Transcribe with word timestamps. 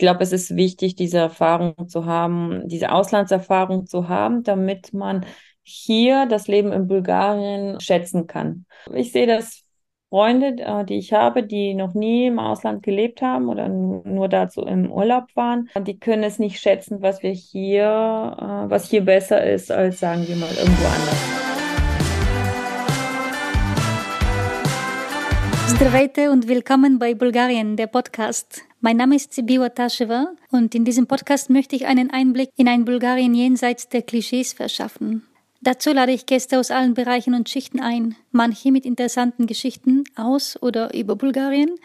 glaube, 0.00 0.24
es 0.24 0.32
ist 0.32 0.56
wichtig, 0.56 0.96
diese 0.96 1.18
Erfahrung 1.18 1.88
zu 1.88 2.06
haben, 2.06 2.66
diese 2.66 2.90
Auslandserfahrung 2.90 3.86
zu 3.86 4.08
haben, 4.08 4.42
damit 4.42 4.92
man 4.92 5.24
hier 5.62 6.26
das 6.26 6.48
Leben 6.48 6.72
in 6.72 6.88
Bulgarien 6.88 7.78
schätzen 7.80 8.26
kann. 8.26 8.66
Ich 8.92 9.12
sehe 9.12 9.28
das 9.28 9.64
Freunde, 10.08 10.56
äh, 10.58 10.84
die 10.84 10.98
ich 10.98 11.12
habe, 11.12 11.44
die 11.44 11.74
noch 11.74 11.94
nie 11.94 12.26
im 12.26 12.40
Ausland 12.40 12.82
gelebt 12.82 13.22
haben 13.22 13.48
oder 13.48 13.68
nur 13.68 14.28
dazu 14.28 14.62
im 14.62 14.90
Urlaub 14.90 15.24
waren, 15.36 15.68
die 15.86 16.00
können 16.00 16.24
es 16.24 16.40
nicht 16.40 16.58
schätzen, 16.58 17.00
was 17.00 17.22
wir 17.22 17.30
hier, 17.30 17.84
äh, 18.36 18.70
was 18.70 18.90
hier 18.90 19.04
besser 19.04 19.44
ist 19.44 19.70
als, 19.70 20.00
sagen 20.00 20.26
wir 20.26 20.34
mal, 20.34 20.50
irgendwo 20.50 20.86
anders. 20.86 21.39
Здравейте 25.79 26.31
und 26.31 26.47
willkommen 26.47 26.99
bei 26.99 27.15
Bulgarien, 27.15 27.77
der 27.77 27.87
Podcast. 27.87 28.61
Mein 28.81 28.97
Name 28.97 29.15
ist 29.15 29.33
Sibiwa 29.33 29.69
Tasheva 29.69 30.27
und 30.51 30.75
in 30.75 30.85
diesem 30.85 31.07
Podcast 31.07 31.49
möchte 31.49 31.75
ich 31.75 31.87
einen 31.87 32.11
Einblick 32.11 32.49
in 32.55 32.67
ein 32.67 32.85
Bulgarien 32.85 33.33
jenseits 33.33 33.89
der 33.89 34.01
Klischees 34.01 34.53
verschaffen. 34.53 35.25
Dazu 35.61 35.93
lade 35.93 36.11
ich 36.11 36.25
Gäste 36.25 36.59
aus 36.59 36.69
allen 36.69 36.93
Bereichen 36.93 37.33
und 37.33 37.49
Schichten 37.49 37.79
ein, 37.79 38.15
manche 38.31 38.71
mit 38.71 38.85
interessanten 38.85 39.47
Geschichten 39.47 40.03
aus 40.15 40.61
oder 40.61 40.93
über 40.93 41.15
Bulgarien, 41.15 41.75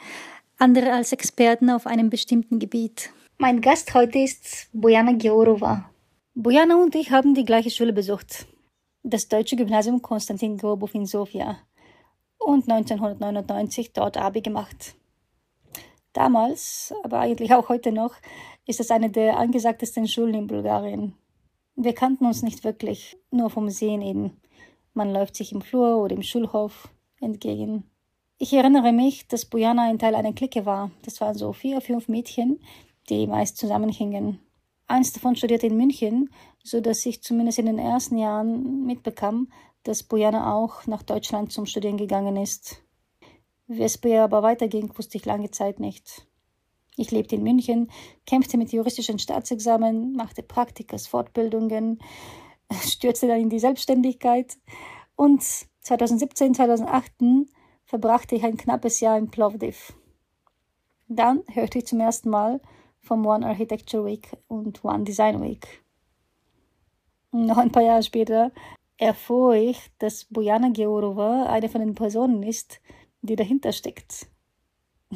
andere 0.59 0.93
als 0.93 1.13
Experten 1.13 1.71
auf 1.71 1.87
einem 1.87 2.11
bestimmten 2.11 2.59
Gebiet. 2.59 3.11
Mein 3.39 3.61
Gast 3.61 3.95
heute 3.95 4.19
ist 4.19 4.69
Bojana 4.73 5.13
Georova. 5.13 5.89
Bojana 6.35 6.77
und 6.77 6.95
ich 6.95 7.11
haben 7.11 7.35
die 7.35 7.45
gleiche 7.45 7.71
Schule 7.71 7.93
besucht, 7.93 8.47
das 9.03 9.29
deutsche 9.29 9.57
Gymnasium 9.57 10.03
Konstantin 10.03 10.59
Gorbuch 10.59 10.93
in 10.93 11.07
Sofia 11.07 11.59
und 12.40 12.70
1999 12.70 13.94
dort 13.94 14.18
Abi 14.18 14.42
gemacht. 14.42 14.96
Damals, 16.14 16.94
aber 17.04 17.20
eigentlich 17.20 17.54
auch 17.54 17.70
heute 17.70 17.92
noch, 17.92 18.16
ist 18.66 18.80
es 18.80 18.92
eine 18.92 19.10
der 19.10 19.38
angesagtesten 19.38 20.08
Schulen 20.08 20.34
in 20.34 20.48
Bulgarien. 20.48 21.14
Wir 21.76 21.94
kannten 21.94 22.26
uns 22.26 22.42
nicht 22.42 22.64
wirklich, 22.64 23.18
nur 23.32 23.50
vom 23.50 23.70
Sehen 23.70 24.02
eben. 24.02 24.40
Man 24.94 25.12
läuft 25.12 25.36
sich 25.36 25.52
im 25.52 25.62
Flur 25.62 25.98
oder 25.98 26.16
im 26.16 26.24
Schulhof 26.24 26.88
entgegen. 27.20 27.84
Ich 28.38 28.54
erinnere 28.54 28.94
mich, 28.94 29.28
dass 29.28 29.46
Bojana 29.46 29.84
ein 29.84 30.00
Teil 30.00 30.16
einer 30.16 30.34
Clique 30.34 30.66
war. 30.66 30.92
Das 31.04 31.20
waren 31.22 31.36
so 31.36 31.52
vier, 31.54 31.82
fünf 31.82 32.08
Mädchen, 32.08 32.60
die 33.10 33.28
meist 33.28 33.58
zusammenhingen. 33.58 34.40
Eins 34.88 35.14
davon 35.14 35.36
studierte 35.36 35.68
in 35.68 35.78
München, 35.78 36.30
so 36.64 36.80
dass 36.80 37.06
ich 37.06 37.24
zumindest 37.24 37.60
in 37.60 37.66
den 37.66 37.80
ersten 37.80 38.18
Jahren 38.18 38.86
mitbekam, 38.86 39.50
dass 39.86 40.04
Bojana 40.04 40.54
auch 40.54 40.88
nach 40.88 41.04
Deutschland 41.04 41.52
zum 41.52 41.66
Studieren 41.66 41.98
gegangen 41.98 42.36
ist. 42.36 42.84
Wie 43.68 43.84
es 43.84 43.98
bei 43.98 44.10
ihr 44.10 44.24
aber 44.24 44.44
weiterging, 44.44 44.92
wusste 44.98 45.18
ich 45.18 45.26
lange 45.26 45.52
Zeit 45.52 45.80
nicht. 45.80 46.28
Ich 46.98 47.12
lebte 47.12 47.36
in 47.36 47.44
München, 47.44 47.92
kämpfte 48.26 48.58
mit 48.58 48.72
juristischen 48.72 49.20
Staatsexamen, 49.20 50.14
machte 50.14 50.44
Praktikas, 50.44 51.08
Fortbildungen, 51.08 52.00
stürzte 52.82 53.28
dann 53.28 53.42
in 53.42 53.50
die 53.50 53.60
Selbstständigkeit 53.60 54.58
und 55.16 55.44
2017, 55.82 56.56
2018 56.56 57.50
verbrachte 57.86 58.36
ich 58.36 58.44
ein 58.44 58.58
knappes 58.58 59.00
Jahr 59.00 59.18
in 59.18 59.30
Plovdiv. 59.30 59.94
Dann 61.08 61.44
hörte 61.52 61.78
ich 61.78 61.86
zum 61.86 62.00
ersten 62.00 62.30
Mal 62.30 62.60
vom 63.02 63.26
One 63.26 63.46
Architecture 63.46 64.04
Week 64.04 64.32
und 64.48 64.84
One 64.84 65.04
Design 65.04 65.42
Week. 65.44 65.84
Noch 67.32 67.58
ein 67.58 67.72
paar 67.72 67.84
Jahre 67.84 68.02
später 68.02 68.52
erfuhr 68.98 69.56
ich, 69.56 69.80
dass 70.00 70.26
Bojana 70.26 70.70
Georova 70.70 71.48
eine 71.48 71.70
von 71.70 71.82
den 71.82 71.96
Personen 71.96 72.44
ist, 72.44 72.80
die 73.22 73.36
dahinter 73.36 73.72
steckt. 73.72 74.28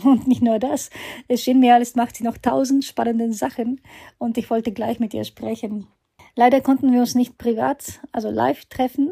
Und 0.03 0.27
nicht 0.27 0.41
nur 0.41 0.59
das, 0.59 0.89
es 1.27 1.43
schien 1.43 1.59
mir, 1.59 1.75
als 1.75 1.95
macht 1.95 2.15
sie 2.15 2.23
noch 2.23 2.37
tausend 2.37 2.85
spannende 2.85 3.33
Sachen 3.33 3.81
und 4.17 4.37
ich 4.37 4.49
wollte 4.49 4.71
gleich 4.71 4.99
mit 4.99 5.13
ihr 5.13 5.23
sprechen. 5.23 5.87
Leider 6.35 6.61
konnten 6.61 6.91
wir 6.91 6.99
uns 6.99 7.15
nicht 7.15 7.37
privat, 7.37 7.99
also 8.11 8.29
live 8.29 8.65
treffen, 8.65 9.11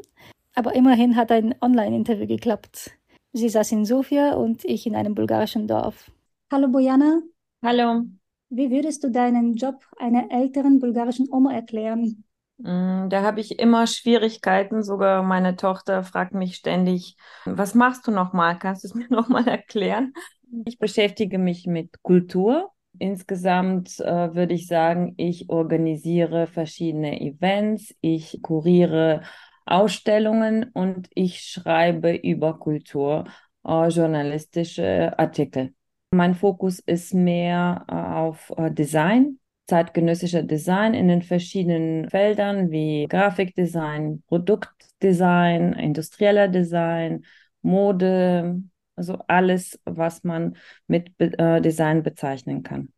aber 0.54 0.76
immerhin 0.76 1.16
hat 1.16 1.32
ein 1.32 1.56
Online-Interview 1.62 2.28
geklappt. 2.28 2.92
Sie 3.34 3.50
saß 3.50 3.72
in 3.74 3.86
Sofia 3.86 4.36
und 4.36 4.64
ich 4.66 4.88
in 4.88 4.96
einem 4.96 5.14
bulgarischen 5.14 5.68
Dorf. 5.68 6.12
Hallo 6.52 6.68
Bojana. 6.70 7.22
Hallo. 7.64 8.04
Wie 8.50 8.72
würdest 8.72 9.04
du 9.04 9.12
deinen 9.12 9.56
Job 9.56 9.84
einer 9.98 10.32
älteren 10.32 10.80
bulgarischen 10.80 11.28
Oma 11.32 11.54
erklären? 11.54 12.24
Mm, 12.58 13.10
da 13.10 13.22
habe 13.22 13.40
ich 13.40 13.60
immer 13.60 13.88
Schwierigkeiten. 13.88 14.84
Sogar 14.84 15.24
meine 15.24 15.56
Tochter 15.56 16.04
fragt 16.04 16.34
mich 16.34 16.56
ständig, 16.56 17.16
was 17.46 17.76
machst 17.76 18.08
du 18.08 18.12
nochmal? 18.12 18.58
Kannst 18.58 18.84
du 18.84 18.88
es 18.88 18.94
mir 18.96 19.08
nochmal 19.10 19.48
erklären? 19.48 20.14
Ich 20.66 20.80
beschäftige 20.80 21.38
mich 21.38 21.66
mit 21.66 22.02
Kultur. 22.02 22.72
Insgesamt 23.00 24.00
äh, 24.00 24.34
würde 24.34 24.56
ich 24.56 24.68
sagen, 24.68 25.14
ich 25.18 25.50
organisiere 25.50 26.48
verschiedene 26.48 27.22
Events, 27.22 27.94
ich 28.02 28.40
kuriere 28.42 29.22
Ausstellungen 29.66 30.72
und 30.74 31.10
ich 31.14 31.42
schreibe 31.42 32.16
über 32.16 32.58
Kultur 32.58 33.26
äh, 33.66 33.88
journalistische 33.90 35.14
Artikel. 35.20 35.76
Mein 36.12 36.34
Fokus 36.34 36.80
ist 36.80 37.14
mehr 37.14 37.86
äh, 37.88 37.94
auf 37.94 38.52
äh, 38.58 38.72
Design, 38.72 39.40
zeitgenössischer 39.68 40.44
Design 40.44 40.94
in 40.94 41.08
den 41.08 41.22
verschiedenen 41.22 42.10
Feldern 42.10 42.72
wie 42.72 43.06
Grafikdesign, 43.08 44.24
Produktdesign, 44.28 45.74
industrieller 45.74 46.48
Design, 46.48 47.26
Mode, 47.62 48.64
also 48.96 49.18
alles, 49.28 49.80
was 49.86 50.24
man 50.24 50.58
mit 50.88 51.12
äh, 51.20 51.62
Design 51.62 52.02
bezeichnen 52.02 52.64
kann. 52.64 52.90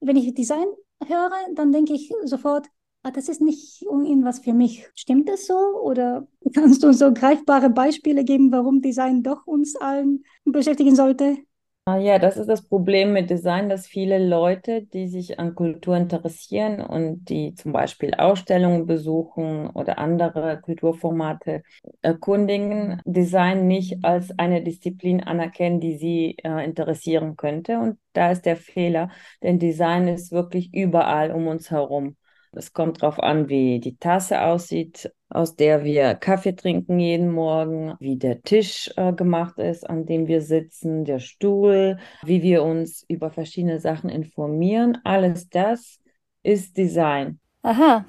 Wenn 0.00 0.16
ich 0.16 0.32
Design 0.34 0.66
höre, 1.06 1.30
dann 1.54 1.72
denke 1.72 1.92
ich 1.92 2.10
sofort, 2.24 2.68
ah, 3.02 3.10
das 3.10 3.28
ist 3.28 3.40
nicht 3.40 3.82
irgendwas 3.82 4.38
für 4.40 4.54
mich. 4.54 4.88
Stimmt 4.94 5.28
das 5.28 5.46
so? 5.46 5.54
Oder 5.54 6.26
kannst 6.54 6.82
du 6.82 6.88
uns 6.88 6.98
so 6.98 7.12
greifbare 7.12 7.70
Beispiele 7.70 8.24
geben, 8.24 8.52
warum 8.52 8.80
Design 8.80 9.22
doch 9.22 9.46
uns 9.46 9.76
allen 9.76 10.24
beschäftigen 10.44 10.94
sollte? 10.94 11.36
Ah, 11.84 11.96
ja, 11.98 12.20
das 12.20 12.36
ist 12.36 12.46
das 12.46 12.62
Problem 12.68 13.12
mit 13.12 13.28
Design, 13.28 13.68
dass 13.68 13.88
viele 13.88 14.24
Leute, 14.24 14.82
die 14.82 15.08
sich 15.08 15.40
an 15.40 15.56
Kultur 15.56 15.96
interessieren 15.96 16.80
und 16.80 17.24
die 17.28 17.54
zum 17.56 17.72
Beispiel 17.72 18.14
Ausstellungen 18.14 18.86
besuchen 18.86 19.68
oder 19.68 19.98
andere 19.98 20.60
Kulturformate 20.60 21.64
erkundigen, 22.00 23.00
Design 23.04 23.66
nicht 23.66 24.04
als 24.04 24.30
eine 24.38 24.62
Disziplin 24.62 25.24
anerkennen, 25.24 25.80
die 25.80 25.96
sie 25.96 26.36
äh, 26.44 26.64
interessieren 26.64 27.34
könnte. 27.36 27.78
Und 27.80 27.98
da 28.12 28.30
ist 28.30 28.42
der 28.46 28.56
Fehler, 28.56 29.10
denn 29.42 29.58
Design 29.58 30.06
ist 30.06 30.30
wirklich 30.30 30.72
überall 30.72 31.32
um 31.32 31.48
uns 31.48 31.72
herum. 31.72 32.16
Es 32.54 32.74
kommt 32.74 33.02
darauf 33.02 33.18
an, 33.18 33.48
wie 33.48 33.80
die 33.80 33.96
Tasse 33.96 34.42
aussieht, 34.42 35.10
aus 35.30 35.56
der 35.56 35.84
wir 35.84 36.14
Kaffee 36.14 36.54
trinken 36.54 36.98
jeden 36.98 37.32
Morgen, 37.32 37.94
wie 37.98 38.16
der 38.16 38.42
Tisch 38.42 38.92
äh, 38.96 39.14
gemacht 39.14 39.58
ist, 39.58 39.88
an 39.88 40.04
dem 40.04 40.26
wir 40.26 40.42
sitzen, 40.42 41.06
der 41.06 41.18
Stuhl, 41.18 41.98
wie 42.22 42.42
wir 42.42 42.62
uns 42.62 43.04
über 43.08 43.30
verschiedene 43.30 43.80
Sachen 43.80 44.10
informieren. 44.10 44.98
Alles 45.04 45.48
das 45.48 45.98
ist 46.42 46.76
Design. 46.76 47.40
Aha, 47.62 48.04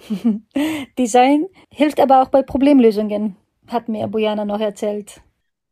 Design 0.97 1.45
hilft 1.69 2.01
aber 2.01 2.21
auch 2.21 2.29
bei 2.29 2.41
Problemlösungen, 2.41 3.37
hat 3.67 3.87
mir 3.87 4.07
Bojana 4.07 4.43
noch 4.43 4.59
erzählt. 4.59 5.21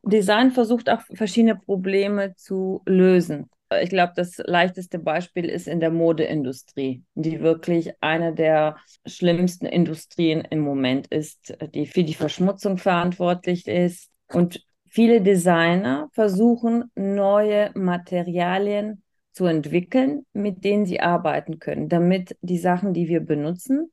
Design 0.03 0.51
versucht 0.51 0.89
auch 0.89 1.01
verschiedene 1.13 1.55
Probleme 1.55 2.35
zu 2.35 2.81
lösen. 2.85 3.49
Ich 3.81 3.89
glaube, 3.89 4.13
das 4.15 4.37
leichteste 4.37 4.99
Beispiel 4.99 5.45
ist 5.45 5.67
in 5.67 5.79
der 5.79 5.91
Modeindustrie, 5.91 7.03
die 7.15 7.39
wirklich 7.41 7.93
eine 8.01 8.33
der 8.33 8.77
schlimmsten 9.05 9.65
Industrien 9.65 10.41
im 10.49 10.59
Moment 10.59 11.07
ist, 11.07 11.55
die 11.73 11.85
für 11.85 12.03
die 12.03 12.13
Verschmutzung 12.13 12.77
verantwortlich 12.77 13.67
ist. 13.67 14.09
Und 14.27 14.65
viele 14.89 15.21
Designer 15.21 16.09
versuchen, 16.11 16.91
neue 16.95 17.71
Materialien 17.73 19.03
zu 19.31 19.45
entwickeln, 19.45 20.25
mit 20.33 20.65
denen 20.65 20.85
sie 20.85 20.99
arbeiten 20.99 21.59
können, 21.59 21.87
damit 21.87 22.35
die 22.41 22.57
Sachen, 22.57 22.93
die 22.93 23.07
wir 23.07 23.21
benutzen 23.21 23.89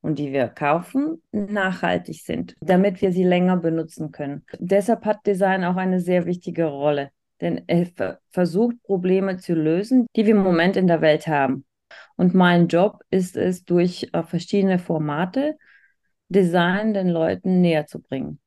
und 0.00 0.18
die 0.18 0.32
wir 0.32 0.48
kaufen, 0.48 1.22
nachhaltig 1.30 2.22
sind, 2.22 2.56
damit 2.60 3.00
wir 3.00 3.12
sie 3.12 3.22
länger 3.22 3.56
benutzen 3.58 4.10
können. 4.10 4.44
Deshalb 4.58 5.04
hat 5.04 5.24
Design 5.26 5.62
auch 5.64 5.76
eine 5.76 6.00
sehr 6.00 6.26
wichtige 6.26 6.64
Rolle 6.64 7.10
denn 7.40 7.62
er 7.66 8.18
versucht 8.30 8.82
Probleme 8.82 9.38
zu 9.38 9.54
lösen, 9.54 10.06
die 10.16 10.26
wir 10.26 10.34
im 10.34 10.42
Moment 10.42 10.76
in 10.76 10.86
der 10.86 11.00
Welt 11.00 11.26
haben. 11.26 11.64
Und 12.16 12.34
mein 12.34 12.68
Job 12.68 13.00
ist 13.10 13.36
es, 13.36 13.64
durch 13.64 14.08
äh, 14.12 14.22
verschiedene 14.22 14.78
Formate 14.78 15.56
Design 16.28 16.94
den 16.94 17.08
Leuten 17.08 17.60
näher 17.60 17.86
zu 17.86 18.00
bringen. 18.00 18.38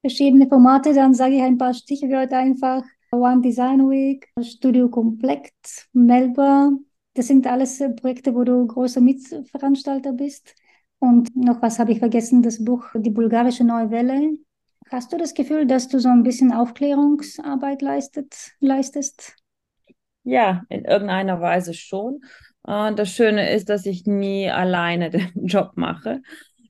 Verschiedene 0.00 0.48
Formate, 0.48 0.92
dann 0.92 1.14
sage 1.14 1.36
ich 1.36 1.42
ein 1.42 1.58
paar 1.58 1.74
Stichwörter 1.74 2.38
einfach. 2.38 2.82
One 3.12 3.42
Design 3.42 3.88
Week, 3.88 4.28
Studio 4.42 4.88
Komplett, 4.88 5.52
Melba. 5.92 6.72
Das 7.14 7.28
sind 7.28 7.46
alles 7.46 7.80
äh, 7.80 7.90
Projekte, 7.90 8.34
wo 8.34 8.42
du 8.42 8.66
großer 8.66 9.00
Mitveranstalter 9.00 10.12
bist. 10.12 10.54
Und 10.98 11.36
noch 11.36 11.62
was 11.62 11.78
habe 11.78 11.92
ich 11.92 12.00
vergessen, 12.00 12.42
das 12.42 12.64
Buch 12.64 12.86
Die 12.96 13.10
bulgarische 13.10 13.64
Neue 13.64 13.90
Welle 13.90 14.38
Hast 14.90 15.12
du 15.12 15.16
das 15.16 15.34
Gefühl, 15.34 15.66
dass 15.66 15.88
du 15.88 15.98
so 15.98 16.08
ein 16.08 16.22
bisschen 16.22 16.52
Aufklärungsarbeit 16.52 17.82
leistet, 17.82 18.52
leistest? 18.60 19.34
Ja, 20.24 20.62
in 20.68 20.84
irgendeiner 20.84 21.40
Weise 21.40 21.74
schon. 21.74 22.20
Äh, 22.66 22.94
das 22.94 23.10
Schöne 23.10 23.50
ist, 23.50 23.68
dass 23.68 23.86
ich 23.86 24.06
nie 24.06 24.50
alleine 24.50 25.10
den 25.10 25.46
Job 25.46 25.72
mache. 25.76 26.22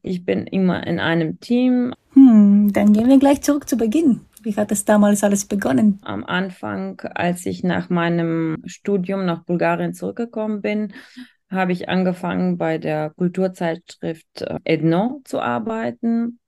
Ich 0.02 0.25
bin 0.25 0.46
immer 0.46 0.87
in 0.87 1.00
einem 1.00 1.40
Team. 1.40 1.94
Hm, 2.12 2.72
dann 2.72 2.93
gehen 2.93 3.08
wir 3.08 3.19
gleich 3.19 3.43
zurück 3.43 3.69
zu 3.69 3.76
Beginn. 3.76 4.20
Wie 4.43 4.55
hat 4.55 4.70
das 4.70 4.84
damals 4.84 5.25
alles 5.25 5.46
begonnen? 5.46 5.99
Am 6.02 6.22
Anfang, 6.25 7.00
als 7.14 7.46
ich 7.46 7.64
nach 7.64 7.88
meinem 7.88 8.58
Studium 8.66 9.25
nach 9.25 9.44
Bulgarien 9.44 9.94
zurückgekommen 9.94 10.61
bin, 10.61 10.93
habe 11.50 11.72
ich 11.72 11.88
angefangen 11.88 12.58
bei 12.58 12.76
der 12.78 13.11
Kulturzeitschrift 13.11 14.43
äh, 14.43 14.58
Edno 14.64 15.22
zu 15.25 15.40
arbeiten. 15.40 16.38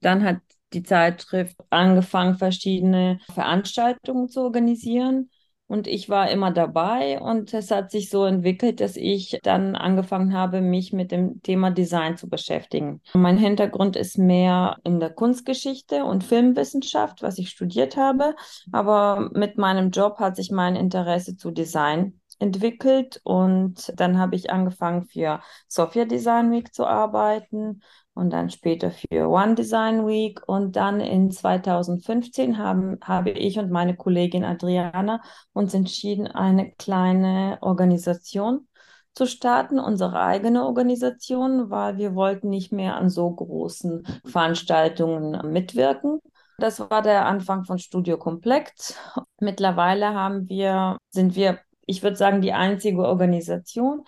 Dann 0.00 0.22
hat 0.24 0.38
die 0.72 0.82
Zeitschrift 0.82 1.56
angefangen, 1.70 2.36
verschiedene 2.36 3.18
Veranstaltungen 3.32 4.28
zu 4.28 4.40
organisieren. 4.40 5.30
Und 5.70 5.86
ich 5.86 6.08
war 6.08 6.28
immer 6.32 6.50
dabei 6.50 7.20
und 7.20 7.54
es 7.54 7.70
hat 7.70 7.92
sich 7.92 8.10
so 8.10 8.24
entwickelt, 8.24 8.80
dass 8.80 8.96
ich 8.96 9.38
dann 9.44 9.76
angefangen 9.76 10.34
habe, 10.34 10.62
mich 10.62 10.92
mit 10.92 11.12
dem 11.12 11.42
Thema 11.42 11.70
Design 11.70 12.16
zu 12.16 12.28
beschäftigen. 12.28 13.00
Mein 13.14 13.38
Hintergrund 13.38 13.94
ist 13.94 14.18
mehr 14.18 14.78
in 14.82 14.98
der 14.98 15.10
Kunstgeschichte 15.10 16.04
und 16.04 16.24
Filmwissenschaft, 16.24 17.22
was 17.22 17.38
ich 17.38 17.50
studiert 17.50 17.96
habe. 17.96 18.34
Aber 18.72 19.30
mit 19.32 19.58
meinem 19.58 19.92
Job 19.92 20.18
hat 20.18 20.34
sich 20.34 20.50
mein 20.50 20.74
Interesse 20.74 21.36
zu 21.36 21.52
Design 21.52 22.20
entwickelt 22.40 23.20
und 23.22 23.92
dann 23.94 24.18
habe 24.18 24.34
ich 24.34 24.50
angefangen 24.50 25.04
für 25.04 25.40
Sophia 25.68 26.04
Design 26.04 26.50
Week 26.50 26.74
zu 26.74 26.86
arbeiten 26.86 27.82
und 28.20 28.30
dann 28.30 28.50
später 28.50 28.90
für 28.90 29.28
One 29.28 29.54
Design 29.54 30.06
Week 30.06 30.40
und 30.46 30.76
dann 30.76 31.00
in 31.00 31.30
2015 31.30 32.58
haben, 32.58 32.98
habe 33.02 33.30
ich 33.30 33.58
und 33.58 33.70
meine 33.70 33.96
Kollegin 33.96 34.44
Adriana 34.44 35.22
uns 35.52 35.74
entschieden, 35.74 36.26
eine 36.26 36.70
kleine 36.72 37.58
Organisation 37.62 38.68
zu 39.14 39.26
starten, 39.26 39.80
unsere 39.80 40.20
eigene 40.20 40.64
Organisation, 40.64 41.70
weil 41.70 41.96
wir 41.98 42.14
wollten 42.14 42.48
nicht 42.48 42.72
mehr 42.72 42.96
an 42.96 43.10
so 43.10 43.30
großen 43.30 44.06
Veranstaltungen 44.24 45.50
mitwirken. 45.52 46.20
Das 46.58 46.78
war 46.78 47.02
der 47.02 47.26
Anfang 47.26 47.64
von 47.64 47.78
Studio 47.78 48.18
Komplex. 48.18 48.96
Mittlerweile 49.40 50.14
haben 50.14 50.48
wir, 50.48 50.98
sind 51.10 51.34
wir 51.34 51.58
ich 51.90 52.02
würde 52.04 52.16
sagen, 52.16 52.40
die 52.40 52.52
einzige 52.52 53.04
Organisation, 53.06 54.04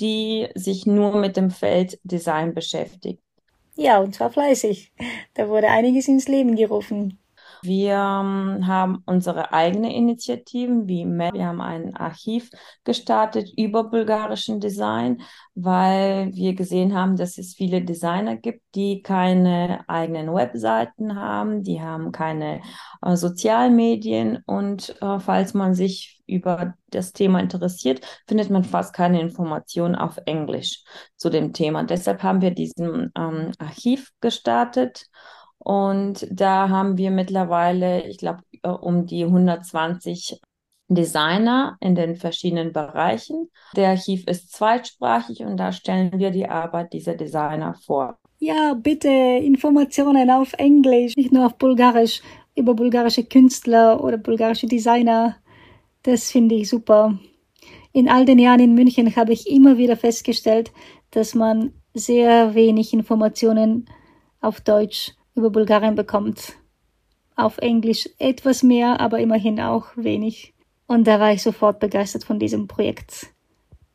die 0.00 0.48
sich 0.54 0.86
nur 0.86 1.16
mit 1.16 1.36
dem 1.36 1.50
Feld 1.50 1.98
Design 2.04 2.54
beschäftigt. 2.54 3.22
Ja, 3.76 3.98
und 4.00 4.14
zwar 4.14 4.30
fleißig. 4.30 4.92
Da 5.34 5.48
wurde 5.48 5.68
einiges 5.68 6.08
ins 6.08 6.26
Leben 6.28 6.56
gerufen. 6.56 7.18
Wir 7.62 7.94
ähm, 7.94 8.66
haben 8.66 9.02
unsere 9.06 9.52
eigene 9.52 9.94
Initiativen 9.94 10.88
wie 10.88 11.04
MED. 11.04 11.34
Wir 11.34 11.46
haben 11.46 11.60
ein 11.60 11.96
Archiv 11.96 12.50
gestartet 12.82 13.50
über 13.56 13.84
bulgarischen 13.84 14.58
Design, 14.58 15.22
weil 15.54 16.32
wir 16.34 16.54
gesehen 16.54 16.94
haben, 16.94 17.16
dass 17.16 17.38
es 17.38 17.54
viele 17.54 17.82
Designer 17.82 18.36
gibt, 18.36 18.62
die 18.74 19.02
keine 19.02 19.84
eigenen 19.88 20.34
Webseiten 20.34 21.14
haben, 21.14 21.62
die 21.62 21.80
haben 21.80 22.10
keine 22.10 22.62
äh, 23.00 23.14
Sozialmedien 23.14 24.42
und 24.46 24.96
äh, 25.00 25.20
falls 25.20 25.54
man 25.54 25.74
sich 25.74 26.20
über 26.26 26.74
das 26.88 27.12
Thema 27.12 27.40
interessiert, 27.40 28.04
findet 28.26 28.50
man 28.50 28.64
fast 28.64 28.94
keine 28.94 29.20
Informationen 29.20 29.94
auf 29.94 30.18
Englisch 30.26 30.82
zu 31.16 31.30
dem 31.30 31.52
Thema. 31.52 31.84
Deshalb 31.84 32.22
haben 32.22 32.40
wir 32.40 32.50
diesen 32.50 33.12
ähm, 33.16 33.52
Archiv 33.58 34.10
gestartet 34.20 35.06
und 35.64 36.26
da 36.30 36.68
haben 36.68 36.98
wir 36.98 37.12
mittlerweile, 37.12 38.04
ich 38.08 38.18
glaube, 38.18 38.42
äh, 38.62 38.68
um 38.68 39.06
die 39.06 39.24
120 39.24 40.40
Designer 40.88 41.76
in 41.80 41.94
den 41.94 42.16
verschiedenen 42.16 42.72
Bereichen. 42.72 43.48
Der 43.76 43.90
Archiv 43.90 44.26
ist 44.26 44.52
zweitsprachig 44.52 45.42
und 45.44 45.56
da 45.56 45.70
stellen 45.70 46.18
wir 46.18 46.30
die 46.30 46.48
Arbeit 46.48 46.92
dieser 46.92 47.14
Designer 47.14 47.74
vor. 47.74 48.18
Ja, 48.40 48.74
bitte 48.74 49.08
Informationen 49.08 50.30
auf 50.30 50.52
Englisch, 50.54 51.16
nicht 51.16 51.32
nur 51.32 51.46
auf 51.46 51.56
Bulgarisch, 51.56 52.22
über 52.56 52.74
bulgarische 52.74 53.24
Künstler 53.24 54.02
oder 54.02 54.18
bulgarische 54.18 54.66
Designer. 54.66 55.36
Das 56.02 56.32
finde 56.32 56.56
ich 56.56 56.68
super. 56.68 57.16
In 57.92 58.08
all 58.08 58.24
den 58.24 58.40
Jahren 58.40 58.60
in 58.60 58.74
München 58.74 59.14
habe 59.14 59.32
ich 59.32 59.48
immer 59.48 59.78
wieder 59.78 59.96
festgestellt, 59.96 60.72
dass 61.12 61.36
man 61.36 61.72
sehr 61.94 62.54
wenig 62.54 62.92
Informationen 62.92 63.86
auf 64.40 64.60
Deutsch 64.60 65.12
über 65.34 65.50
Bulgarien 65.50 65.94
bekommt. 65.94 66.54
Auf 67.36 67.58
Englisch 67.58 68.08
etwas 68.18 68.62
mehr, 68.62 69.00
aber 69.00 69.18
immerhin 69.18 69.60
auch 69.60 69.86
wenig. 69.96 70.54
Und 70.86 71.06
da 71.06 71.18
war 71.18 71.32
ich 71.32 71.42
sofort 71.42 71.80
begeistert 71.80 72.24
von 72.24 72.38
diesem 72.38 72.68
Projekt. 72.68 73.28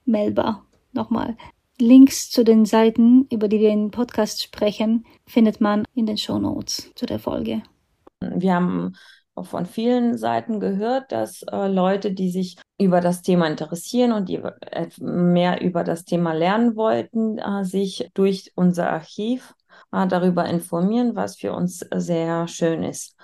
Melba. 0.06 0.64
Nochmal. 0.94 1.38
Links 1.80 2.32
zu 2.32 2.44
den 2.44 2.66
Seiten, 2.66 3.28
über 3.32 3.48
die 3.48 3.60
wir 3.60 3.70
im 3.70 3.92
Podcast 3.92 4.42
sprechen, 4.42 5.06
findet 5.28 5.62
man 5.62 5.86
in 5.94 6.08
den 6.08 6.18
Show 6.18 6.40
Notes 6.40 6.92
zu 6.96 7.06
der 7.06 7.20
Folge. 7.20 7.62
Wir 8.20 8.56
haben 8.56 8.96
von 9.40 9.68
vielen 9.68 10.18
Seiten 10.18 10.60
gehört, 10.60 11.12
dass 11.12 11.44
äh, 11.44 11.68
Leute, 11.68 12.12
die 12.12 12.32
sich 12.32 12.58
über 12.80 13.02
das 13.02 13.22
Thema 13.22 13.46
interessieren 13.48 14.12
und 14.12 14.30
die 14.30 14.38
äh, 14.38 14.88
mehr 15.00 15.62
über 15.62 15.84
das 15.84 16.06
Thema 16.06 16.34
lernen 16.34 16.76
wollten, 16.76 17.38
äh, 17.38 17.64
sich 17.64 18.10
durch 18.16 18.52
unser 18.56 18.90
Archiv 18.90 19.54
darüber 19.92 20.46
informieren, 20.46 21.16
was 21.16 21.38
für 21.38 21.54
uns 21.54 21.86
sehr 21.94 22.48
schön 22.48 22.84
ist. 22.84 23.16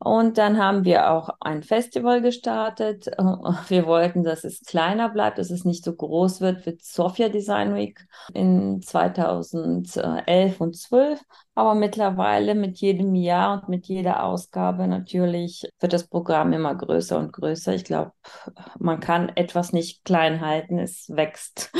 Und 0.00 0.38
dann 0.38 0.58
haben 0.58 0.84
wir 0.84 1.10
auch 1.10 1.28
ein 1.40 1.64
Festival 1.64 2.22
gestartet. 2.22 3.08
Äh, 3.08 3.14
wir 3.68 3.86
wollten, 3.86 4.22
dass 4.22 4.44
es 4.44 4.62
kleiner 4.62 5.08
bleibt, 5.08 5.38
dass 5.38 5.50
es 5.50 5.64
nicht 5.64 5.84
so 5.84 5.94
groß 5.94 6.40
wird 6.40 6.64
wie 6.66 6.78
Sofia 6.80 7.28
Design 7.28 7.74
Week 7.74 8.06
in 8.32 8.80
2011 8.80 10.60
und 10.60 10.76
12. 10.76 11.20
Aber 11.56 11.74
mittlerweile 11.74 12.54
mit 12.54 12.78
jedem 12.78 13.16
Jahr 13.16 13.60
und 13.60 13.68
mit 13.68 13.86
jeder 13.86 14.22
Ausgabe 14.22 14.86
natürlich 14.86 15.68
wird 15.80 15.92
das 15.92 16.06
Programm 16.06 16.52
immer 16.52 16.76
größer 16.76 17.18
und 17.18 17.32
größer. 17.32 17.74
Ich 17.74 17.84
glaube, 17.84 18.12
man 18.78 19.00
kann 19.00 19.30
etwas 19.30 19.72
nicht 19.72 20.04
klein 20.04 20.40
halten, 20.40 20.78
es 20.78 21.08
wächst. 21.08 21.72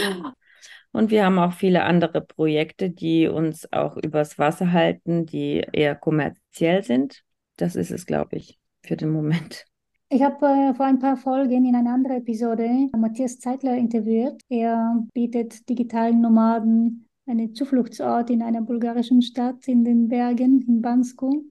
Und 0.93 1.11
wir 1.11 1.25
haben 1.25 1.39
auch 1.39 1.53
viele 1.53 1.85
andere 1.85 2.21
Projekte, 2.21 2.91
die 2.91 3.29
uns 3.29 3.71
auch 3.73 3.97
übers 3.97 4.39
Wasser 4.39 4.73
halten, 4.73 5.27
die 5.27 5.65
eher 5.73 5.95
kommerziell 5.95 6.83
sind. 6.83 7.23
Das 7.57 7.77
ist 7.77 7.91
es, 7.91 8.07
glaube 8.07 8.37
ich, 8.37 8.59
für 8.83 8.97
den 8.97 9.11
Moment. 9.11 9.67
Ich 10.11 10.23
habe 10.23 10.47
äh, 10.47 10.75
vor 10.75 10.87
ein 10.87 10.99
paar 10.99 11.19
Folgen 11.19 11.67
in 11.67 11.77
einer 11.77 11.93
anderen 11.93 12.19
Episode 12.19 12.89
Matthias 12.97 13.39
Zeitler 13.39 13.77
interviewt. 13.77 14.41
Er 14.49 15.05
bietet 15.13 15.69
digitalen 15.69 16.23
Nomaden 16.23 17.07
einen 17.27 17.55
Zufluchtsort 17.55 18.31
in 18.31 18.43
einer 18.43 18.63
bulgarischen 18.63 19.21
Stadt 19.21 19.69
in 19.69 19.85
den 19.85 20.09
Bergen, 20.09 20.63
in 20.67 20.81
Bansko. 20.81 21.45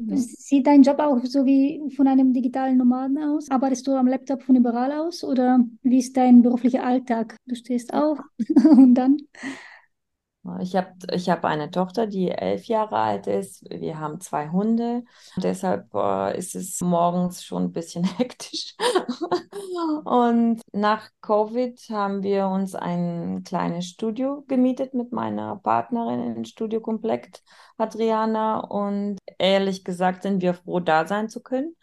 Ja. 0.00 0.16
Sieht 0.16 0.66
dein 0.66 0.82
Job 0.82 0.98
auch 1.00 1.18
so 1.24 1.44
wie 1.44 1.82
von 1.96 2.06
einem 2.06 2.32
digitalen 2.32 2.76
Nomaden 2.76 3.18
aus? 3.18 3.50
Arbeitest 3.50 3.86
du 3.86 3.92
am 3.96 4.06
Laptop 4.06 4.42
von 4.42 4.56
überall 4.56 4.92
aus 4.92 5.24
oder 5.24 5.58
wie 5.82 5.98
ist 5.98 6.16
dein 6.16 6.42
beruflicher 6.42 6.84
Alltag? 6.84 7.36
Du 7.46 7.54
stehst 7.54 7.92
auf 7.92 8.18
und 8.70 8.94
dann? 8.94 9.18
Ich 10.60 10.76
habe 10.76 10.94
ich 11.12 11.28
hab 11.28 11.44
eine 11.44 11.70
Tochter, 11.70 12.06
die 12.06 12.30
elf 12.30 12.64
Jahre 12.64 12.96
alt 12.96 13.26
ist. 13.26 13.64
Wir 13.68 13.98
haben 13.98 14.20
zwei 14.20 14.48
Hunde. 14.48 15.04
Deshalb 15.36 15.92
äh, 15.94 16.38
ist 16.38 16.54
es 16.54 16.80
morgens 16.80 17.44
schon 17.44 17.64
ein 17.64 17.72
bisschen 17.72 18.04
hektisch. 18.18 18.74
Und 20.04 20.62
nach 20.72 21.10
Covid 21.20 21.78
haben 21.90 22.22
wir 22.22 22.48
uns 22.48 22.74
ein 22.74 23.42
kleines 23.44 23.86
Studio 23.86 24.44
gemietet 24.48 24.94
mit 24.94 25.12
meiner 25.12 25.56
Partnerin 25.56 26.36
in 26.36 26.44
Studio 26.44 26.80
Komplett, 26.80 27.42
Adriana. 27.78 28.60
Und 28.60 29.18
ehrlich 29.38 29.84
gesagt 29.84 30.22
sind 30.22 30.42
wir 30.42 30.54
froh, 30.54 30.80
da 30.80 31.06
sein 31.06 31.28
zu 31.28 31.40
können 31.40 31.74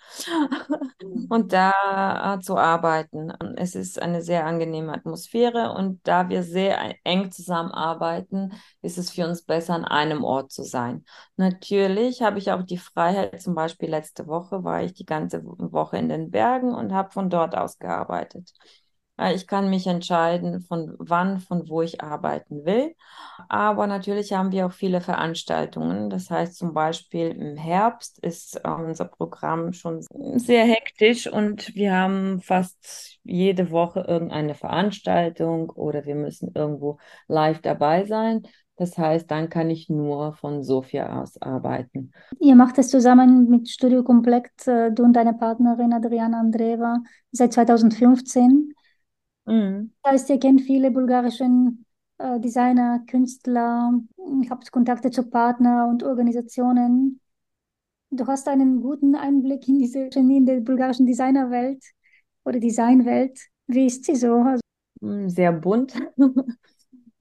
und 1.30 1.54
da 1.54 2.36
äh, 2.36 2.40
zu 2.40 2.58
arbeiten. 2.58 3.32
Es 3.58 3.76
ist 3.76 4.02
eine 4.02 4.22
sehr 4.22 4.46
angenehme 4.46 4.94
Atmosphäre 4.94 5.74
und 5.74 6.00
da 6.08 6.30
wir 6.30 6.44
sehr 6.44 6.96
eng 7.04 7.32
zusammenarbeiten, 7.32 8.54
ist 8.82 8.98
es 8.98 9.12
für 9.12 9.28
uns 9.28 9.44
besser, 9.44 9.74
an 9.76 9.86
einem 9.86 10.24
Ort 10.24 10.52
zu 10.52 10.64
sein. 10.64 11.06
Natürlich 11.38 12.22
habe 12.22 12.40
ich 12.40 12.52
auch 12.52 12.64
die 12.64 12.78
Freiheit, 12.78 13.42
zum 13.42 13.56
Beispiel 13.56 13.90
letzte 13.90 14.28
Woche 14.28 14.64
war 14.64 14.84
ich 14.84 14.94
die 14.94 15.06
ganze 15.06 15.44
Woche 15.44 15.98
in 15.98 16.10
den 16.10 16.32
Bergen 16.32 16.74
und 16.74 16.94
habe 16.94 17.12
von 17.12 17.30
dort 17.30 17.56
aus 17.56 17.80
gearbeitet. 17.80 18.54
Äh, 19.18 19.34
ich 19.36 19.48
kann 19.48 19.70
mich 19.70 19.88
entscheiden, 19.88 20.62
von 20.62 20.96
wann, 20.98 21.40
von 21.40 21.70
wo 21.70 21.82
ich 21.82 22.02
arbeiten 22.02 22.66
will. 22.66 22.96
Aber 23.50 23.88
natürlich 23.88 24.34
haben 24.34 24.52
wir 24.52 24.68
auch 24.68 24.72
viele 24.72 25.02
Veranstaltungen. 25.02 26.10
Das 26.10 26.30
heißt 26.30 26.56
zum 26.56 26.74
Beispiel 26.74 27.30
im 27.30 27.58
Herbst 27.58 28.20
ist 28.20 28.58
äh, 28.64 28.70
unser 28.70 29.06
Programm 29.06 29.74
schon 29.74 30.02
sehr 30.36 30.66
hektisch 30.66 31.28
und 31.28 31.76
wir 31.76 31.94
haben 31.94 32.42
fast 32.42 33.18
jede 33.24 33.72
Woche 33.72 34.06
irgendeine 34.08 34.56
Veranstaltung 34.56 35.70
oder 35.70 36.06
wir 36.06 36.16
müssen 36.16 36.52
irgendwo 36.54 37.00
live 37.28 37.62
dabei 37.62 38.06
sein. 38.06 38.44
Das 38.78 38.98
heißt, 38.98 39.32
dann 39.32 39.50
kann 39.50 39.70
ich 39.70 39.90
nur 39.90 40.34
von 40.34 40.62
Sofia 40.62 41.22
aus 41.22 41.42
arbeiten. 41.42 42.12
Ihr 42.40 42.56
macht 42.56 42.78
es 42.78 42.90
zusammen 42.90 43.50
mit 43.50 43.70
Studio 43.70 44.04
Komplett, 44.04 44.52
äh, 44.68 44.92
du 44.92 45.04
und 45.04 45.14
deine 45.14 45.34
Partnerin 45.34 45.94
Adriana 45.94 46.42
Andreva, 46.42 46.98
seit 47.32 47.54
2015. 47.54 48.74
Mhm. 49.46 49.92
Das 50.04 50.14
heißt, 50.14 50.30
ihr 50.30 50.40
kennt 50.40 50.62
viele 50.62 50.92
bulgarische 50.92 51.46
äh, 52.18 52.40
Designer, 52.40 53.04
Künstler, 53.08 54.00
habt 54.50 54.72
Kontakte 54.72 55.12
zu 55.12 55.24
Partnern 55.30 55.90
und 55.90 56.04
Organisationen. 56.04 57.20
Du 58.12 58.28
hast 58.28 58.48
einen 58.48 58.82
guten 58.82 59.16
Einblick 59.16 59.68
in 59.68 59.80
diese 59.80 60.02
in 60.16 60.46
der 60.46 60.62
bulgarischen 60.62 61.06
Designerwelt 61.08 61.84
oder 62.46 62.60
Designwelt. 62.60 63.40
Wie 63.68 63.88
ist 63.88 64.06
sie 64.06 64.16
so? 64.16 64.34
Also 64.36 64.62
hm, 65.02 65.30
Sehr 65.30 65.52
bunt. 65.52 65.94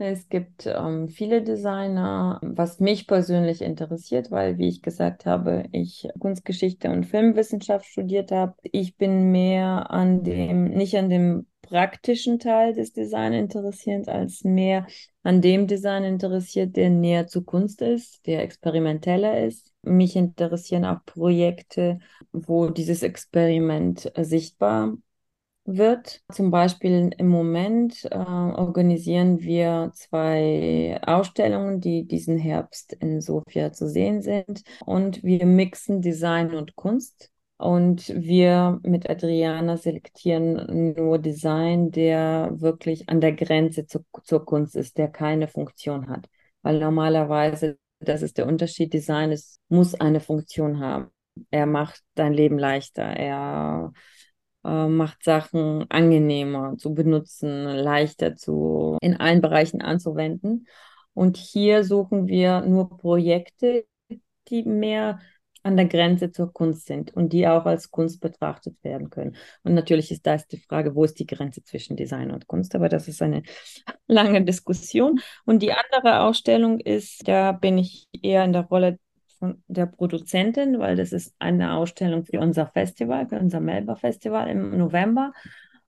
Es 0.06 0.28
gibt 0.28 0.66
ähm, 0.66 1.08
viele 1.08 1.42
Designer, 1.42 2.38
was 2.42 2.78
mich 2.78 3.06
persönlich 3.06 3.62
interessiert, 3.62 4.30
weil, 4.30 4.58
wie 4.58 4.68
ich 4.68 4.82
gesagt 4.82 5.24
habe, 5.24 5.64
ich 5.72 6.06
Kunstgeschichte 6.20 6.90
und 6.90 7.06
Filmwissenschaft 7.06 7.86
studiert 7.86 8.30
habe. 8.30 8.54
Ich 8.62 8.96
bin 8.96 9.30
mehr 9.32 9.90
an 9.90 10.22
dem, 10.22 10.64
nicht 10.64 10.96
an 10.96 11.08
dem 11.08 11.46
praktischen 11.62 12.38
Teil 12.38 12.74
des 12.74 12.92
Design 12.92 13.32
interessiert, 13.32 14.08
als 14.08 14.44
mehr 14.44 14.86
an 15.22 15.40
dem 15.40 15.66
Design 15.66 16.04
interessiert, 16.04 16.76
der 16.76 16.90
näher 16.90 17.26
zu 17.26 17.42
Kunst 17.42 17.80
ist, 17.80 18.26
der 18.26 18.42
experimenteller 18.42 19.42
ist. 19.46 19.72
Mich 19.82 20.16
interessieren 20.16 20.84
auch 20.84 21.02
Projekte, 21.06 21.98
wo 22.32 22.68
dieses 22.68 23.02
Experiment 23.02 24.12
sichtbar 24.18 24.98
wird. 25.64 26.22
Zum 26.32 26.50
Beispiel 26.50 27.10
im 27.16 27.28
Moment 27.28 28.04
äh, 28.10 28.16
organisieren 28.16 29.40
wir 29.40 29.90
zwei 29.94 31.00
Ausstellungen, 31.06 31.80
die 31.80 32.06
diesen 32.06 32.38
Herbst 32.38 32.92
in 32.94 33.20
Sofia 33.20 33.72
zu 33.72 33.88
sehen 33.88 34.22
sind. 34.22 34.62
Und 34.84 35.22
wir 35.22 35.46
mixen 35.46 36.02
Design 36.02 36.54
und 36.54 36.76
Kunst. 36.76 37.30
Und 37.56 38.08
wir 38.08 38.80
mit 38.82 39.08
Adriana 39.08 39.76
selektieren 39.76 40.94
nur 40.96 41.18
Design, 41.18 41.90
der 41.90 42.50
wirklich 42.54 43.08
an 43.08 43.20
der 43.20 43.32
Grenze 43.32 43.86
zu, 43.86 44.04
zur 44.24 44.44
Kunst 44.44 44.76
ist, 44.76 44.98
der 44.98 45.08
keine 45.08 45.48
Funktion 45.48 46.08
hat. 46.08 46.26
Weil 46.62 46.80
normalerweise, 46.80 47.78
das 48.00 48.22
ist 48.22 48.38
der 48.38 48.46
Unterschied, 48.46 48.92
Design 48.92 49.30
ist, 49.30 49.60
muss 49.68 49.94
eine 49.94 50.20
Funktion 50.20 50.80
haben. 50.80 51.08
Er 51.50 51.66
macht 51.66 52.00
dein 52.14 52.32
Leben 52.32 52.58
leichter. 52.58 53.04
Er 53.04 53.92
äh, 54.64 54.86
macht 54.88 55.22
Sachen 55.24 55.84
angenehmer 55.90 56.76
zu 56.78 56.94
benutzen, 56.94 57.64
leichter 57.64 58.36
zu 58.36 58.98
in 59.00 59.16
allen 59.18 59.40
Bereichen 59.40 59.82
anzuwenden. 59.82 60.66
Und 61.12 61.36
hier 61.36 61.84
suchen 61.84 62.26
wir 62.26 62.62
nur 62.62 62.88
Projekte, 62.90 63.86
die 64.48 64.64
mehr 64.64 65.20
an 65.64 65.76
der 65.76 65.86
Grenze 65.86 66.30
zur 66.30 66.52
Kunst 66.52 66.86
sind 66.86 67.14
und 67.14 67.32
die 67.32 67.48
auch 67.48 67.64
als 67.64 67.90
Kunst 67.90 68.20
betrachtet 68.20 68.76
werden 68.82 69.08
können. 69.10 69.34
Und 69.62 69.74
natürlich 69.74 70.10
ist 70.10 70.26
das 70.26 70.46
die 70.46 70.58
Frage, 70.58 70.94
wo 70.94 71.04
ist 71.04 71.18
die 71.18 71.26
Grenze 71.26 71.64
zwischen 71.64 71.96
Design 71.96 72.30
und 72.30 72.46
Kunst? 72.46 72.74
Aber 72.74 72.88
das 72.90 73.08
ist 73.08 73.22
eine 73.22 73.42
lange 74.06 74.44
Diskussion. 74.44 75.20
Und 75.46 75.62
die 75.62 75.72
andere 75.72 76.20
Ausstellung 76.20 76.80
ist, 76.80 77.26
da 77.26 77.52
bin 77.52 77.78
ich 77.78 78.08
eher 78.12 78.44
in 78.44 78.52
der 78.52 78.66
Rolle 78.66 78.98
von 79.38 79.62
der 79.68 79.86
Produzentin, 79.86 80.78
weil 80.78 80.96
das 80.96 81.12
ist 81.12 81.34
eine 81.38 81.74
Ausstellung 81.74 82.24
für 82.24 82.40
unser 82.40 82.66
Festival, 82.66 83.28
für 83.28 83.38
unser 83.38 83.60
Melba 83.60 83.96
Festival 83.96 84.48
im 84.48 84.76
November. 84.76 85.32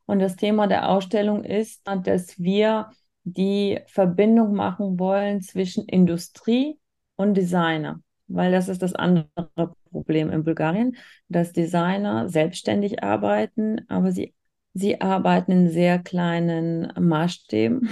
Und 0.07 0.21
das 0.21 0.37
Thema 0.37 0.67
der 0.67 0.89
Ausstellung 0.89 1.45
ist, 1.45 1.83
dass 2.05 2.39
wir 2.39 2.91
die 3.25 3.81
Verbindung 3.89 4.55
machen 4.55 4.99
wollen 5.01 5.43
zwischen 5.43 5.85
Industrie 5.87 6.79
und 7.17 7.35
Designer, 7.35 8.01
weil 8.29 8.53
das 8.53 8.69
ist 8.69 8.83
das 8.83 8.95
andere 8.95 9.75
Problem 9.91 10.31
in 10.31 10.45
Bulgarien, 10.45 10.97
dass 11.29 11.53
Designer 11.53 12.29
selbstständig 12.29 13.03
arbeiten, 13.03 13.81
aber 13.89 14.13
sie, 14.13 14.33
sie 14.75 15.01
arbeiten 15.01 15.51
in 15.51 15.71
sehr 15.71 15.99
kleinen 15.99 16.93
Maßstäben 16.99 17.89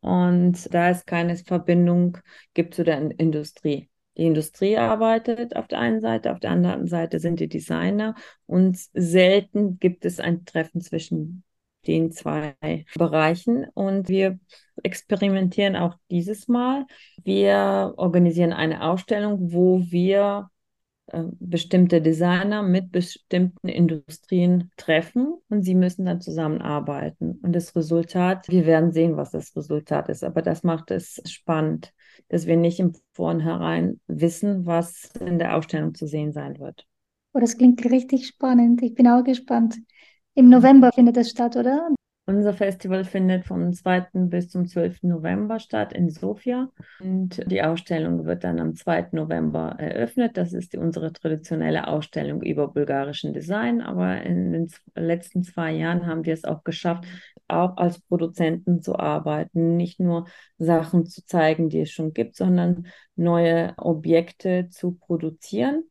und 0.00 0.72
da 0.72 0.90
es 0.90 1.04
keine 1.04 1.36
Verbindung 1.36 2.18
gibt 2.54 2.74
zu 2.74 2.84
der 2.84 3.18
Industrie 3.18 3.88
die 4.16 4.26
Industrie 4.26 4.76
arbeitet 4.76 5.56
auf 5.56 5.66
der 5.68 5.78
einen 5.78 6.00
Seite, 6.00 6.32
auf 6.32 6.40
der 6.40 6.50
anderen 6.50 6.86
Seite 6.86 7.18
sind 7.18 7.40
die 7.40 7.48
Designer 7.48 8.14
und 8.46 8.78
selten 8.94 9.78
gibt 9.78 10.04
es 10.04 10.20
ein 10.20 10.44
Treffen 10.44 10.80
zwischen 10.80 11.44
den 11.86 12.10
zwei 12.12 12.54
Bereichen 12.96 13.66
und 13.74 14.08
wir 14.08 14.38
experimentieren 14.82 15.76
auch 15.76 15.94
dieses 16.10 16.48
Mal. 16.48 16.86
Wir 17.22 17.94
organisieren 17.96 18.52
eine 18.52 18.82
Ausstellung, 18.82 19.52
wo 19.52 19.80
wir 19.88 20.50
äh, 21.08 21.22
bestimmte 21.38 22.02
Designer 22.02 22.62
mit 22.62 22.90
bestimmten 22.90 23.68
Industrien 23.68 24.72
treffen 24.76 25.36
und 25.48 25.62
sie 25.62 25.74
müssen 25.76 26.06
dann 26.06 26.20
zusammenarbeiten. 26.20 27.38
Und 27.42 27.52
das 27.52 27.76
Resultat, 27.76 28.48
wir 28.48 28.66
werden 28.66 28.92
sehen, 28.92 29.16
was 29.16 29.30
das 29.30 29.54
Resultat 29.54 30.08
ist, 30.08 30.24
aber 30.24 30.42
das 30.42 30.64
macht 30.64 30.90
es 30.90 31.22
spannend, 31.26 31.92
dass 32.28 32.46
wir 32.46 32.56
nicht 32.56 32.80
im 32.80 32.92
Vornherein 33.12 34.00
wissen, 34.06 34.66
was 34.66 35.10
in 35.20 35.38
der 35.38 35.56
Ausstellung 35.56 35.94
zu 35.94 36.06
sehen 36.06 36.32
sein 36.32 36.58
wird. 36.58 36.86
Oh, 37.32 37.40
das 37.40 37.56
klingt 37.56 37.84
richtig 37.84 38.26
spannend. 38.26 38.82
Ich 38.82 38.94
bin 38.94 39.06
auch 39.08 39.22
gespannt. 39.22 39.76
Im 40.34 40.48
November 40.48 40.90
findet 40.92 41.16
es 41.16 41.30
statt, 41.30 41.56
oder? 41.56 41.88
Unser 42.28 42.54
Festival 42.54 43.04
findet 43.04 43.44
vom 43.44 43.72
2. 43.72 44.08
bis 44.28 44.48
zum 44.48 44.66
12. 44.66 45.04
November 45.04 45.60
statt 45.60 45.92
in 45.92 46.10
Sofia. 46.10 46.68
Und 46.98 47.40
die 47.48 47.62
Ausstellung 47.62 48.24
wird 48.26 48.42
dann 48.42 48.58
am 48.58 48.74
2. 48.74 49.10
November 49.12 49.76
eröffnet. 49.78 50.36
Das 50.36 50.52
ist 50.52 50.72
die, 50.72 50.78
unsere 50.78 51.12
traditionelle 51.12 51.86
Ausstellung 51.86 52.42
über 52.42 52.66
bulgarischen 52.66 53.32
Design. 53.32 53.80
Aber 53.80 54.22
in 54.22 54.52
den 54.52 54.68
letzten 54.96 55.44
zwei 55.44 55.70
Jahren 55.70 56.06
haben 56.06 56.24
wir 56.24 56.34
es 56.34 56.44
auch 56.44 56.64
geschafft, 56.64 57.04
auch 57.46 57.76
als 57.76 58.00
Produzenten 58.00 58.82
zu 58.82 58.98
arbeiten. 58.98 59.76
Nicht 59.76 60.00
nur 60.00 60.26
Sachen 60.58 61.06
zu 61.06 61.24
zeigen, 61.24 61.68
die 61.68 61.82
es 61.82 61.92
schon 61.92 62.12
gibt, 62.12 62.34
sondern 62.34 62.88
neue 63.14 63.72
Objekte 63.76 64.68
zu 64.68 64.94
produzieren 64.94 65.84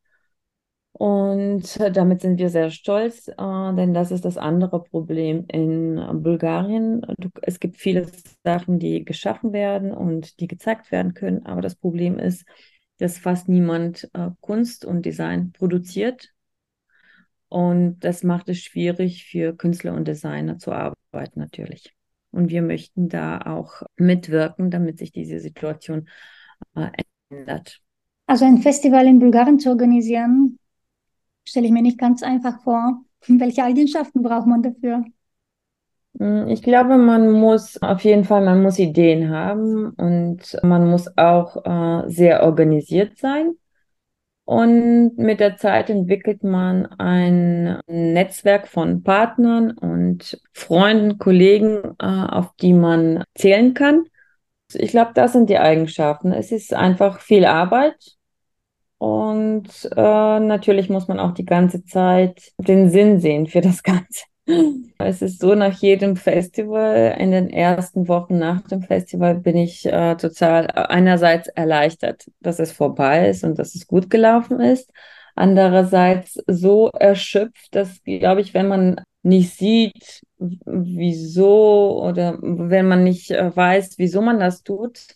und 0.98 1.78
damit 1.94 2.22
sind 2.22 2.40
wir 2.40 2.50
sehr 2.50 2.72
stolz, 2.72 3.28
äh, 3.28 3.34
denn 3.38 3.94
das 3.94 4.12
ist 4.12 4.24
das 4.24 4.38
andere 4.38 4.82
Problem 4.82 5.44
in 5.50 6.02
Bulgarien. 6.24 7.02
Es 7.42 7.60
gibt 7.60 7.76
viele 7.76 8.08
Sachen, 8.46 8.80
die 8.80 9.04
geschaffen 9.04 9.52
werden 9.52 9.92
und 9.92 10.40
die 10.40 10.48
gezeigt 10.48 10.94
werden 10.94 11.14
können, 11.14 11.46
aber 11.46 11.60
das 11.60 11.76
Problem 11.76 12.18
ist, 12.18 12.46
dass 12.98 13.18
fast 13.18 13.50
niemand 13.50 14.10
äh, 14.14 14.30
Kunst 14.40 14.86
und 14.86 15.06
Design 15.06 15.52
produziert. 15.52 16.32
Und 17.50 18.00
das 18.00 18.24
macht 18.24 18.48
es 18.48 18.60
schwierig 18.60 19.26
für 19.26 19.54
Künstler 19.54 19.96
und 19.96 20.08
Designer 20.08 20.60
zu 20.60 20.72
arbeiten, 20.72 21.42
natürlich. 21.42 21.94
Und 22.32 22.50
wir 22.50 22.62
möchten 22.62 23.10
da 23.10 23.42
auch 23.42 23.82
mitwirken, 23.98 24.72
damit 24.72 25.00
sich 25.00 25.12
diese 25.12 25.42
Situation 25.42 26.08
äh, 26.74 26.88
ändert. 27.30 27.82
Also 28.28 28.46
ein 28.46 28.60
Festival 28.60 29.08
in 29.08 29.20
Bulgarien 29.20 29.60
zu 29.60 29.70
organisieren, 29.70 30.58
stelle 31.46 31.68
ich 31.68 31.72
mir 31.72 31.82
nicht 31.82 32.00
ganz 32.00 32.24
einfach 32.24 32.62
vor. 32.64 33.04
Welche 33.28 33.64
Eigenschaften 33.64 34.22
braucht 34.22 34.48
man 34.48 34.62
dafür? 34.62 35.04
Hm, 36.20 36.48
ich 36.48 36.62
glaube, 36.62 36.98
man 36.98 37.32
muss 37.32 37.82
auf 37.82 38.04
jeden 38.04 38.24
Fall, 38.24 38.44
man 38.44 38.62
muss 38.62 38.80
Ideen 38.80 39.30
haben 39.30 39.90
und 39.92 40.58
man 40.64 40.90
muss 40.90 41.18
auch 41.18 41.66
äh, 41.66 42.10
sehr 42.10 42.44
organisiert 42.44 43.18
sein. 43.18 43.56
Und 44.46 45.18
mit 45.18 45.40
der 45.40 45.58
Zeit 45.58 45.90
entwickelt 45.90 46.44
man 46.44 46.86
ein 47.00 47.80
Netzwerk 47.88 48.68
von 48.68 49.02
Partnern 49.02 49.72
und 49.72 50.40
Freunden, 50.54 51.18
Kollegen, 51.18 51.96
äh, 52.00 52.06
auf 52.06 52.56
die 52.62 52.74
man 52.74 53.24
zählen 53.34 53.74
kann. 53.74 54.06
Ich 54.72 54.92
glaube, 54.92 55.12
das 55.16 55.34
sind 55.34 55.50
die 55.50 55.58
Eigenschaften. 55.58 56.32
Es 56.32 56.52
ist 56.52 56.74
einfach 56.76 57.22
viel 57.22 57.46
Arbeit 57.46 58.15
und 58.98 59.68
äh, 59.96 60.40
natürlich 60.40 60.90
muss 60.90 61.08
man 61.08 61.20
auch 61.20 61.34
die 61.34 61.46
ganze 61.46 61.84
Zeit 61.86 62.52
den 62.58 62.90
Sinn 62.90 63.20
sehen 63.20 63.48
für 63.48 63.62
das 63.62 63.84
Ganze. 63.84 64.24
Es 65.00 65.22
ist 65.24 65.40
so, 65.40 65.56
nach 65.56 65.74
jedem 65.80 66.16
Festival, 66.16 67.16
in 67.20 67.32
den 67.32 67.50
ersten 67.50 68.08
Wochen 68.08 68.38
nach 68.38 68.62
dem 68.68 68.84
Festival, 68.84 69.36
bin 69.40 69.58
ich 69.58 69.86
äh, 69.88 70.16
total 70.16 70.68
einerseits 70.68 71.48
erleichtert, 71.48 72.26
dass 72.42 72.60
es 72.60 72.72
vorbei 72.72 73.30
ist 73.30 73.44
und 73.44 73.58
dass 73.58 73.74
es 73.74 73.88
gut 73.88 74.10
gelaufen 74.10 74.60
ist. 74.60 74.92
Andererseits 75.36 76.40
so 76.48 76.90
erschöpft, 76.90 77.76
dass, 77.76 78.02
glaube 78.04 78.42
ich, 78.42 78.54
wenn 78.54 78.68
man 78.68 79.02
nicht 79.24 79.58
sieht, 79.58 80.22
wieso 80.38 82.02
oder 82.04 82.38
wenn 82.42 82.88
man 82.88 83.04
nicht 83.04 83.32
äh, 83.32 83.56
weiß, 83.56 83.96
wieso 83.98 84.22
man 84.22 84.40
das 84.40 84.64
tut, 84.64 85.08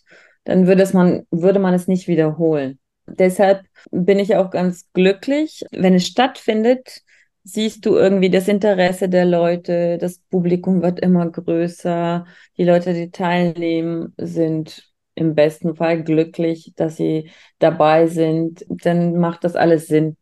dann 0.44 0.66
würde, 0.66 0.82
es 0.82 0.92
man, 0.92 1.26
würde 1.30 1.60
man 1.60 1.74
es 1.74 1.86
nicht 1.86 2.08
wiederholen. 2.08 2.78
Deshalb 3.18 3.62
bin 3.90 4.18
ich 4.18 4.36
auch 4.36 4.50
ganz 4.50 4.90
glücklich, 4.92 5.64
wenn 5.70 5.94
es 5.94 6.06
stattfindet, 6.06 7.02
siehst 7.44 7.86
du 7.86 7.96
irgendwie 7.96 8.30
das 8.30 8.48
Interesse 8.48 9.08
der 9.08 9.24
Leute, 9.24 9.98
das 9.98 10.18
Publikum 10.30 10.82
wird 10.82 11.00
immer 11.00 11.30
größer, 11.30 12.26
die 12.56 12.64
Leute, 12.64 12.94
die 12.94 13.10
teilnehmen, 13.10 14.14
sind 14.16 14.90
im 15.14 15.34
besten 15.34 15.74
Fall 15.74 16.02
glücklich, 16.02 16.72
dass 16.76 16.96
sie 16.96 17.30
dabei 17.58 18.06
sind, 18.06 18.64
dann 18.68 19.18
macht 19.18 19.44
das 19.44 19.56
alles 19.56 19.86
Sinn. 19.86 20.16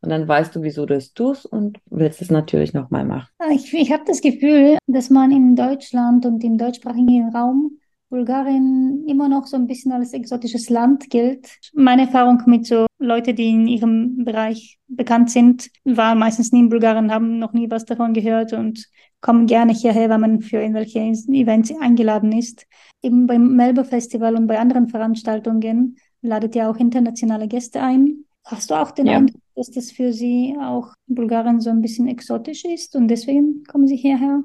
Und 0.00 0.10
dann 0.10 0.28
weißt 0.28 0.54
du, 0.54 0.62
wieso 0.62 0.84
du 0.84 0.94
es 0.94 1.14
tust 1.14 1.46
und 1.46 1.78
willst 1.90 2.20
es 2.20 2.30
natürlich 2.30 2.74
nochmal 2.74 3.06
machen. 3.06 3.28
Ich, 3.52 3.72
ich 3.72 3.90
habe 3.90 4.04
das 4.06 4.20
Gefühl, 4.20 4.76
dass 4.86 5.08
man 5.08 5.30
in 5.30 5.56
Deutschland 5.56 6.26
und 6.26 6.44
im 6.44 6.58
deutschsprachigen 6.58 7.34
Raum 7.34 7.78
Bulgarien 8.14 9.04
immer 9.08 9.28
noch 9.28 9.48
so 9.48 9.56
ein 9.56 9.66
bisschen 9.66 9.90
als 9.90 10.12
exotisches 10.12 10.70
Land 10.70 11.10
gilt. 11.10 11.58
Meine 11.72 12.02
Erfahrung 12.02 12.40
mit 12.46 12.64
so 12.64 12.86
Leuten, 13.00 13.34
die 13.34 13.50
in 13.50 13.66
ihrem 13.66 14.24
Bereich 14.24 14.78
bekannt 14.86 15.30
sind, 15.30 15.68
war 15.82 16.14
meistens 16.14 16.52
nie 16.52 16.60
in 16.60 16.68
Bulgarien, 16.68 17.12
haben 17.12 17.40
noch 17.40 17.52
nie 17.54 17.68
was 17.72 17.86
davon 17.86 18.12
gehört 18.14 18.52
und 18.52 18.88
kommen 19.20 19.46
gerne 19.46 19.72
hierher, 19.72 20.10
wenn 20.10 20.20
man 20.20 20.42
für 20.42 20.58
irgendwelche 20.58 21.00
Events 21.00 21.72
eingeladen 21.80 22.30
ist. 22.30 22.68
Eben 23.02 23.26
beim 23.26 23.56
Melbourne 23.56 23.90
Festival 23.90 24.36
und 24.36 24.46
bei 24.46 24.60
anderen 24.60 24.86
Veranstaltungen 24.86 25.96
ladet 26.22 26.54
ihr 26.54 26.70
auch 26.70 26.76
internationale 26.76 27.48
Gäste 27.48 27.82
ein. 27.82 28.26
Hast 28.44 28.70
du 28.70 28.74
auch 28.76 28.92
den 28.92 29.06
ja. 29.06 29.16
Eindruck, 29.16 29.40
dass 29.56 29.72
das 29.72 29.90
für 29.90 30.12
sie 30.12 30.54
auch 30.60 30.94
Bulgarien 31.08 31.60
so 31.60 31.70
ein 31.70 31.80
bisschen 31.80 32.06
exotisch 32.06 32.64
ist 32.64 32.94
und 32.94 33.08
deswegen 33.08 33.64
kommen 33.64 33.88
sie 33.88 33.96
hierher? 33.96 34.44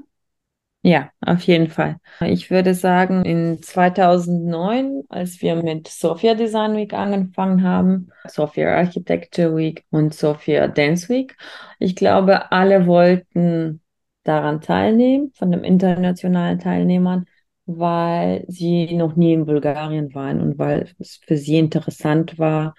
Ja, 0.81 1.11
auf 1.25 1.41
jeden 1.41 1.67
Fall. 1.67 1.97
Ich 2.21 2.49
würde 2.49 2.73
sagen, 2.73 3.25
in 3.25 3.61
2009, 3.61 5.03
als 5.09 5.41
wir 5.41 5.55
mit 5.61 5.89
Sophia 5.89 6.35
Design 6.35 6.75
Week 6.77 6.93
angefangen 6.93 7.63
haben, 7.63 8.09
Sophia 8.27 8.77
Architecture 8.77 9.53
Week 9.57 9.83
und 9.89 10.13
Sophia 10.13 10.69
Dance 10.69 11.09
Week, 11.09 11.35
ich 11.79 11.97
glaube, 11.97 12.51
alle 12.53 12.87
wollten 12.87 13.81
daran 14.23 14.61
teilnehmen, 14.61 15.33
von 15.35 15.51
den 15.51 15.65
internationalen 15.65 16.59
Teilnehmern, 16.59 17.25
weil 17.65 18.45
sie 18.47 18.95
noch 18.95 19.17
nie 19.17 19.33
in 19.33 19.45
Bulgarien 19.45 20.13
waren 20.15 20.39
und 20.39 20.57
weil 20.59 20.89
es 20.97 21.19
für 21.25 21.35
sie 21.35 21.57
interessant 21.57 22.39
war, 22.39 22.73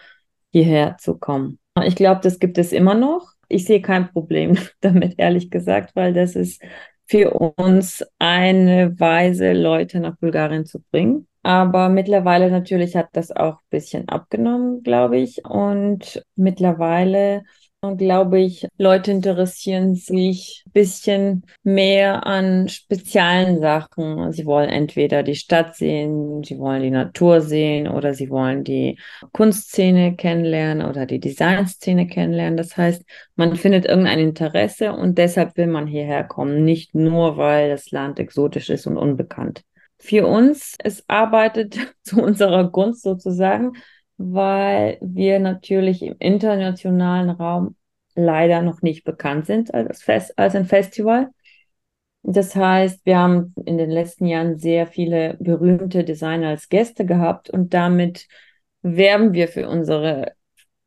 hierher 0.52 0.96
zu 0.98 1.18
kommen. 1.18 1.58
Ich 1.84 1.96
glaube, 1.96 2.20
das 2.22 2.38
gibt 2.38 2.56
es 2.58 2.72
immer 2.72 2.94
noch. 2.94 3.32
Ich 3.48 3.64
sehe 3.66 3.82
kein 3.82 4.10
Problem 4.10 4.56
damit, 4.80 5.18
ehrlich 5.18 5.50
gesagt, 5.50 5.94
weil 5.96 6.14
das 6.14 6.34
ist 6.34 6.62
für 7.10 7.32
uns 7.34 8.04
eine 8.20 8.98
Weise, 9.00 9.52
Leute 9.52 9.98
nach 9.98 10.16
Bulgarien 10.18 10.64
zu 10.64 10.80
bringen. 10.92 11.26
Aber 11.42 11.88
mittlerweile 11.88 12.52
natürlich 12.52 12.94
hat 12.94 13.08
das 13.14 13.32
auch 13.32 13.54
ein 13.54 13.68
bisschen 13.70 14.08
abgenommen, 14.08 14.84
glaube 14.84 15.18
ich. 15.18 15.44
Und 15.44 16.24
mittlerweile 16.36 17.42
glaube 17.96 18.40
ich, 18.40 18.68
Leute 18.76 19.10
interessieren 19.10 19.94
sich 19.94 20.64
ein 20.66 20.72
bisschen 20.72 21.42
mehr 21.62 22.26
an 22.26 22.68
speziellen 22.68 23.60
Sachen. 23.60 24.32
Sie 24.32 24.44
wollen 24.44 24.68
entweder 24.68 25.22
die 25.22 25.34
Stadt 25.34 25.76
sehen, 25.76 26.44
sie 26.44 26.58
wollen 26.58 26.82
die 26.82 26.90
Natur 26.90 27.40
sehen 27.40 27.88
oder 27.88 28.12
sie 28.12 28.28
wollen 28.28 28.64
die 28.64 28.98
Kunstszene 29.32 30.14
kennenlernen 30.14 30.86
oder 30.86 31.06
die 31.06 31.20
Designszene 31.20 32.06
kennenlernen. 32.06 32.58
Das 32.58 32.76
heißt, 32.76 33.02
man 33.36 33.56
findet 33.56 33.86
irgendein 33.86 34.18
Interesse 34.18 34.92
und 34.92 35.16
deshalb 35.16 35.56
will 35.56 35.66
man 35.66 35.86
hierher 35.86 36.24
kommen, 36.24 36.64
nicht 36.64 36.94
nur, 36.94 37.38
weil 37.38 37.70
das 37.70 37.90
Land 37.90 38.18
exotisch 38.18 38.68
ist 38.68 38.86
und 38.86 38.98
unbekannt. 38.98 39.62
Für 39.98 40.26
uns, 40.26 40.76
es 40.82 41.02
arbeitet 41.08 41.78
zu 42.02 42.22
unserer 42.22 42.70
Gunst 42.70 43.02
sozusagen, 43.02 43.72
weil 44.22 44.98
wir 45.00 45.40
natürlich 45.40 46.02
im 46.02 46.14
internationalen 46.18 47.30
Raum 47.30 47.74
leider 48.14 48.60
noch 48.60 48.82
nicht 48.82 49.02
bekannt 49.04 49.46
sind 49.46 49.72
als, 49.72 50.02
Fest, 50.02 50.38
als 50.38 50.54
ein 50.54 50.66
Festival. 50.66 51.30
Das 52.22 52.54
heißt, 52.54 53.06
wir 53.06 53.16
haben 53.16 53.54
in 53.64 53.78
den 53.78 53.88
letzten 53.88 54.26
Jahren 54.26 54.58
sehr 54.58 54.86
viele 54.86 55.38
berühmte 55.40 56.04
Designer 56.04 56.48
als 56.48 56.68
Gäste 56.68 57.06
gehabt 57.06 57.48
und 57.48 57.72
damit 57.72 58.28
werben 58.82 59.32
wir 59.32 59.48
für 59.48 59.66
unsere 59.70 60.32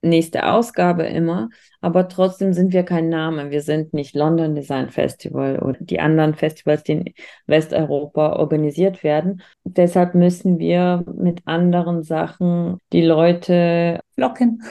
nächste 0.03 0.51
Ausgabe 0.51 1.03
immer, 1.03 1.49
aber 1.81 2.07
trotzdem 2.07 2.53
sind 2.53 2.73
wir 2.73 2.83
kein 2.83 3.09
Name. 3.09 3.51
Wir 3.51 3.61
sind 3.61 3.93
nicht 3.93 4.15
London 4.15 4.55
Design 4.55 4.89
Festival 4.89 5.59
oder 5.59 5.79
die 5.79 5.99
anderen 5.99 6.35
Festivals, 6.35 6.83
die 6.83 6.91
in 6.93 7.13
Westeuropa 7.47 8.33
organisiert 8.33 9.03
werden. 9.03 9.41
Deshalb 9.63 10.15
müssen 10.15 10.59
wir 10.59 11.03
mit 11.17 11.41
anderen 11.45 12.03
Sachen 12.03 12.77
die 12.91 13.03
Leute 13.03 13.99
locken. 14.15 14.61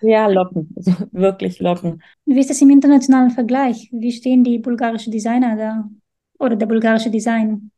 Ja, 0.00 0.26
locken, 0.26 0.68
also 0.76 0.92
wirklich 1.12 1.60
locken. 1.60 2.02
Wie 2.26 2.38
ist 2.38 2.50
das 2.50 2.60
im 2.60 2.70
internationalen 2.70 3.30
Vergleich? 3.30 3.88
Wie 3.90 4.12
stehen 4.12 4.44
die 4.44 4.58
bulgarischen 4.58 5.12
Designer 5.12 5.56
da? 5.56 5.88
Oder 6.38 6.56
der 6.56 6.66
bulgarische 6.66 7.10
Design? 7.10 7.70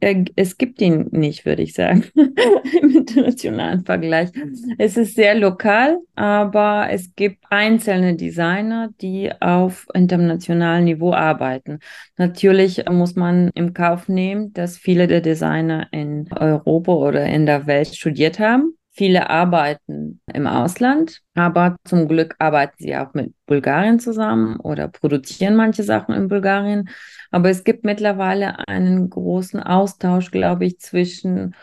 Äh, 0.00 0.24
es 0.36 0.58
gibt 0.58 0.80
ihn 0.80 1.08
nicht, 1.10 1.44
würde 1.46 1.62
ich 1.62 1.74
sagen, 1.74 2.04
im 2.14 2.90
internationalen 2.90 3.84
Vergleich. 3.84 4.30
Es 4.78 4.96
ist 4.96 5.14
sehr 5.14 5.34
lokal, 5.34 5.98
aber 6.14 6.88
es 6.90 7.14
gibt 7.14 7.44
einzelne 7.50 8.14
Designer, 8.16 8.90
die 9.00 9.30
auf 9.40 9.86
internationalem 9.94 10.84
Niveau 10.84 11.12
arbeiten. 11.12 11.80
Natürlich 12.16 12.84
muss 12.90 13.16
man 13.16 13.50
im 13.54 13.74
Kauf 13.74 14.08
nehmen, 14.08 14.52
dass 14.52 14.76
viele 14.76 15.06
der 15.06 15.20
Designer 15.20 15.88
in 15.90 16.28
Europa 16.32 16.92
oder 16.92 17.26
in 17.26 17.46
der 17.46 17.66
Welt 17.66 17.94
studiert 17.94 18.38
haben. 18.38 18.75
Viele 18.96 19.28
arbeiten 19.28 20.22
im 20.32 20.46
Ausland, 20.46 21.20
aber 21.34 21.76
zum 21.84 22.08
Glück 22.08 22.34
arbeiten 22.38 22.76
sie 22.78 22.96
auch 22.96 23.12
mit 23.12 23.34
Bulgarien 23.44 24.00
zusammen 24.00 24.58
oder 24.58 24.88
produzieren 24.88 25.54
manche 25.54 25.82
Sachen 25.82 26.14
in 26.14 26.28
Bulgarien. 26.28 26.88
Aber 27.30 27.50
es 27.50 27.62
gibt 27.62 27.84
mittlerweile 27.84 28.66
einen 28.66 29.10
großen 29.10 29.60
Austausch, 29.60 30.30
glaube 30.30 30.64
ich, 30.64 30.78
zwischen, 30.78 31.54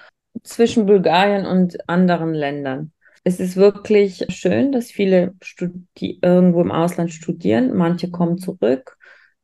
zwischen 0.44 0.86
Bulgarien 0.86 1.48
und 1.48 1.90
anderen 1.90 2.36
Ländern. 2.36 2.92
Es 3.24 3.40
ist 3.40 3.56
wirklich 3.56 4.26
schön, 4.30 4.72
dass 4.72 4.92
viele 4.92 5.34
Studi 5.42 6.20
irgendwo 6.22 6.62
im 6.62 6.72
Ausland 6.72 7.12
studieren. 7.12 7.76
Manche 7.76 8.12
kommen 8.12 8.38
zurück 8.38 8.96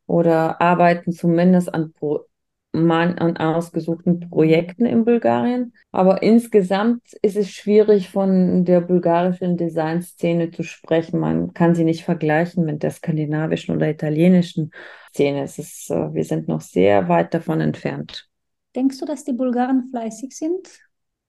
oder 0.05 0.61
arbeiten 0.61 1.11
zumindest 1.11 1.73
an 1.73 1.91
Pro 1.93 2.28
man 2.71 3.17
an 3.17 3.37
ausgesuchten 3.37 4.29
Projekten 4.29 4.85
in 4.85 5.05
Bulgarien. 5.05 5.73
Aber 5.91 6.21
insgesamt 6.21 7.01
ist 7.21 7.35
es 7.35 7.49
schwierig, 7.49 8.09
von 8.09 8.65
der 8.65 8.81
bulgarischen 8.81 9.57
Designszene 9.57 10.51
zu 10.51 10.63
sprechen. 10.63 11.19
Man 11.19 11.53
kann 11.53 11.73
sie 11.73 11.83
nicht 11.83 12.03
vergleichen 12.03 12.65
mit 12.65 12.83
der 12.83 12.91
skandinavischen 12.91 13.75
oder 13.75 13.89
italienischen 13.89 14.71
Szene. 15.09 15.43
Es 15.43 15.57
ist, 15.57 15.89
äh, 15.89 16.13
wir 16.13 16.23
sind 16.23 16.47
noch 16.47 16.61
sehr 16.61 17.09
weit 17.09 17.33
davon 17.33 17.61
entfernt. 17.61 18.27
Denkst 18.75 18.99
du, 18.99 19.05
dass 19.05 19.23
die 19.23 19.33
Bulgaren 19.33 19.89
fleißig 19.89 20.35
sind? 20.35 20.67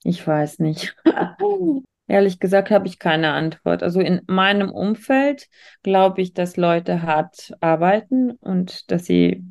Ich 0.05 0.27
weiß 0.27 0.59
nicht. 0.59 0.95
Ehrlich 2.07 2.41
gesagt 2.41 2.71
habe 2.71 2.89
ich 2.89 2.99
keine 2.99 3.33
Antwort. 3.33 3.83
Also 3.83 4.01
in 4.01 4.21
meinem 4.27 4.71
Umfeld 4.71 5.49
glaube 5.83 6.21
ich, 6.23 6.35
dass 6.35 6.57
Leute 6.57 7.03
hart 7.03 7.53
arbeiten 7.61 8.33
und 8.33 8.91
dass 8.91 9.05
sie 9.05 9.45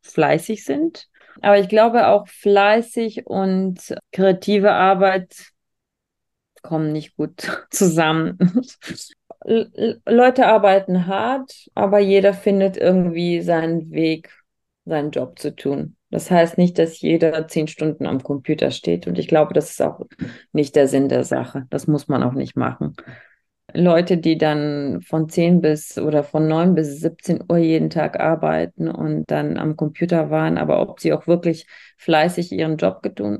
fleißig 0.00 0.64
sind. 0.64 1.08
Aber 1.40 1.58
ich 1.58 1.68
glaube 1.68 2.08
auch 2.08 2.28
fleißig 2.28 3.26
und 3.26 3.94
kreative 4.12 4.72
Arbeit 4.72 5.52
kommen 6.62 6.92
nicht 6.92 7.16
gut 7.16 7.66
zusammen. 7.70 8.38
Leute 9.44 10.46
arbeiten 10.46 11.06
hart, 11.06 11.68
aber 11.74 11.98
jeder 11.98 12.32
findet 12.32 12.76
irgendwie 12.76 13.42
seinen 13.42 13.90
Weg, 13.90 14.30
seinen 14.86 15.10
Job 15.10 15.38
zu 15.38 15.54
tun. 15.54 15.96
Das 16.10 16.30
heißt 16.30 16.58
nicht, 16.58 16.78
dass 16.78 17.00
jeder 17.00 17.48
zehn 17.48 17.66
Stunden 17.68 18.06
am 18.06 18.22
Computer 18.22 18.70
steht. 18.70 19.06
Und 19.06 19.18
ich 19.18 19.28
glaube, 19.28 19.52
das 19.52 19.70
ist 19.70 19.82
auch 19.82 20.00
nicht 20.52 20.76
der 20.76 20.88
Sinn 20.88 21.08
der 21.08 21.24
Sache. 21.24 21.66
Das 21.70 21.86
muss 21.86 22.08
man 22.08 22.22
auch 22.22 22.34
nicht 22.34 22.56
machen. 22.56 22.94
Leute, 23.74 24.18
die 24.18 24.38
dann 24.38 25.02
von 25.02 25.28
10 25.28 25.60
bis 25.60 25.98
oder 25.98 26.22
von 26.22 26.46
9 26.46 26.74
bis 26.74 27.00
17 27.00 27.44
Uhr 27.48 27.58
jeden 27.58 27.90
Tag 27.90 28.20
arbeiten 28.20 28.88
und 28.88 29.24
dann 29.26 29.58
am 29.58 29.76
Computer 29.76 30.30
waren, 30.30 30.58
aber 30.58 30.80
ob 30.80 31.00
sie 31.00 31.12
auch 31.12 31.26
wirklich 31.26 31.66
fleißig 31.96 32.52
ihren 32.52 32.76
Job 32.76 33.02
getun, 33.02 33.38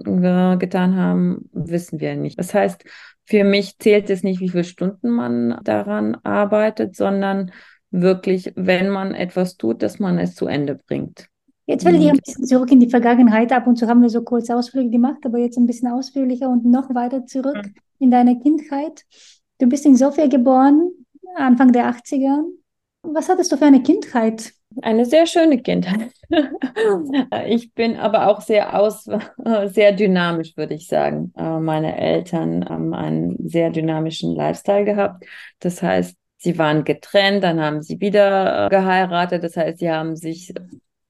getan 0.58 0.96
haben, 0.96 1.48
wissen 1.52 2.00
wir 2.00 2.16
nicht. 2.16 2.38
Das 2.38 2.52
heißt, 2.52 2.84
für 3.24 3.44
mich 3.44 3.78
zählt 3.78 4.10
es 4.10 4.22
nicht, 4.22 4.40
wie 4.40 4.50
viele 4.50 4.64
Stunden 4.64 5.10
man 5.10 5.60
daran 5.62 6.16
arbeitet, 6.24 6.96
sondern 6.96 7.52
wirklich, 7.90 8.52
wenn 8.56 8.90
man 8.90 9.14
etwas 9.14 9.56
tut, 9.56 9.82
dass 9.82 9.98
man 9.98 10.18
es 10.18 10.34
zu 10.34 10.46
Ende 10.46 10.74
bringt. 10.74 11.28
Jetzt 11.66 11.86
will 11.86 11.94
ich 11.94 12.10
ein 12.10 12.18
bisschen 12.18 12.44
zurück 12.44 12.70
in 12.70 12.80
die 12.80 12.90
Vergangenheit. 12.90 13.50
Ab 13.52 13.66
und 13.66 13.76
zu 13.76 13.86
haben 13.86 14.02
wir 14.02 14.10
so 14.10 14.22
kurz 14.22 14.50
Ausflüge 14.50 14.90
gemacht, 14.90 15.24
aber 15.24 15.38
jetzt 15.38 15.56
ein 15.56 15.66
bisschen 15.66 15.88
ausführlicher 15.88 16.50
und 16.50 16.66
noch 16.66 16.94
weiter 16.94 17.24
zurück 17.24 17.56
mhm. 17.56 17.74
in 18.00 18.10
deine 18.10 18.38
Kindheit. 18.38 19.04
Du 19.58 19.68
bist 19.68 19.86
in 19.86 19.96
Sofia 19.96 20.26
geboren, 20.26 20.90
Anfang 21.36 21.72
der 21.72 21.86
80er. 21.86 22.44
Was 23.02 23.28
hattest 23.28 23.52
du 23.52 23.56
für 23.56 23.66
eine 23.66 23.82
Kindheit? 23.82 24.52
Eine 24.82 25.04
sehr 25.04 25.26
schöne 25.26 25.62
Kindheit. 25.62 26.10
ich 27.46 27.72
bin 27.74 27.96
aber 27.96 28.28
auch 28.28 28.40
sehr 28.40 28.78
aus, 28.78 29.08
sehr 29.66 29.92
dynamisch, 29.92 30.56
würde 30.56 30.74
ich 30.74 30.88
sagen. 30.88 31.32
Äh, 31.36 31.60
meine 31.60 31.96
Eltern 31.96 32.68
haben 32.68 32.92
einen 32.94 33.48
sehr 33.48 33.70
dynamischen 33.70 34.34
Lifestyle 34.34 34.84
gehabt. 34.84 35.24
Das 35.60 35.82
heißt, 35.82 36.16
sie 36.38 36.58
waren 36.58 36.84
getrennt, 36.84 37.44
dann 37.44 37.60
haben 37.60 37.82
sie 37.82 38.00
wieder 38.00 38.66
äh, 38.66 38.68
geheiratet. 38.70 39.44
Das 39.44 39.56
heißt, 39.56 39.78
sie 39.78 39.90
haben 39.90 40.16
sich 40.16 40.52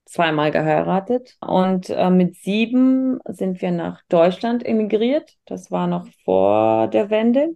zweimal 0.05 0.51
geheiratet. 0.51 1.37
Und 1.41 1.89
äh, 1.91 2.11
mit 2.11 2.37
sieben 2.37 3.19
sind 3.29 3.63
wir 3.63 3.71
nach 3.71 4.03
Deutschland 4.09 4.65
emigriert. 4.67 5.33
Das 5.47 5.71
war 5.71 5.87
noch 5.87 6.07
vor 6.25 6.89
der 6.89 7.09
Wende. 7.09 7.55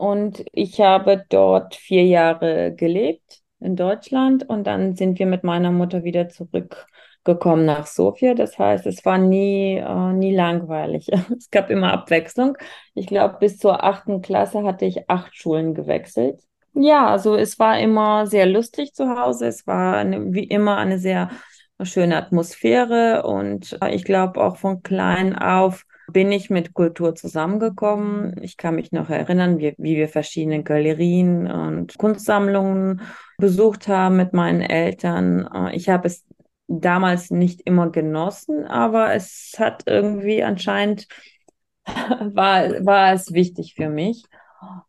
Und 0.00 0.46
ich 0.52 0.80
habe 0.80 1.26
dort 1.28 1.74
vier 1.74 2.06
Jahre 2.06 2.74
gelebt 2.74 3.42
in 3.58 3.76
Deutschland 3.76 4.48
und 4.48 4.66
dann 4.66 4.96
sind 4.96 5.18
wir 5.18 5.26
mit 5.26 5.44
meiner 5.44 5.70
Mutter 5.70 6.04
wieder 6.04 6.30
zurückgekommen 6.30 7.66
nach 7.66 7.86
Sofia. 7.86 8.32
Das 8.32 8.58
heißt, 8.58 8.86
es 8.86 9.04
war 9.04 9.18
nie, 9.18 9.76
äh, 9.76 10.12
nie 10.14 10.34
langweilig. 10.34 11.08
Es 11.36 11.50
gab 11.50 11.68
immer 11.68 11.92
Abwechslung. 11.92 12.56
Ich 12.94 13.08
glaube, 13.08 13.36
bis 13.40 13.58
zur 13.58 13.84
achten 13.84 14.22
Klasse 14.22 14.62
hatte 14.62 14.86
ich 14.86 15.10
acht 15.10 15.36
Schulen 15.36 15.74
gewechselt. 15.74 16.40
Ja, 16.72 17.08
also 17.08 17.36
es 17.36 17.58
war 17.58 17.78
immer 17.78 18.26
sehr 18.26 18.46
lustig 18.46 18.94
zu 18.94 19.06
Hause. 19.10 19.48
Es 19.48 19.66
war 19.66 19.98
eine, 19.98 20.32
wie 20.32 20.44
immer 20.44 20.78
eine 20.78 20.98
sehr 20.98 21.28
schöne 21.82 22.16
Atmosphäre 22.16 23.24
und 23.24 23.76
äh, 23.82 23.94
ich 23.94 24.04
glaube 24.04 24.42
auch 24.42 24.56
von 24.56 24.82
klein 24.82 25.36
auf 25.36 25.84
bin 26.12 26.32
ich 26.32 26.50
mit 26.50 26.74
Kultur 26.74 27.14
zusammengekommen. 27.14 28.34
Ich 28.42 28.56
kann 28.56 28.74
mich 28.74 28.92
noch 28.92 29.10
erinnern, 29.10 29.58
wie, 29.58 29.74
wie 29.78 29.96
wir 29.96 30.08
verschiedene 30.08 30.62
Galerien 30.62 31.50
und 31.50 31.96
Kunstsammlungen 31.98 33.02
besucht 33.38 33.88
haben 33.88 34.16
mit 34.16 34.32
meinen 34.32 34.62
Eltern. 34.62 35.48
Äh, 35.52 35.76
ich 35.76 35.88
habe 35.88 36.08
es 36.08 36.24
damals 36.68 37.30
nicht 37.30 37.62
immer 37.62 37.90
genossen, 37.90 38.66
aber 38.66 39.14
es 39.14 39.56
hat 39.58 39.84
irgendwie 39.86 40.42
anscheinend 40.42 41.08
war, 41.86 42.84
war 42.84 43.12
es 43.12 43.32
wichtig 43.32 43.74
für 43.74 43.88
mich. 43.88 44.24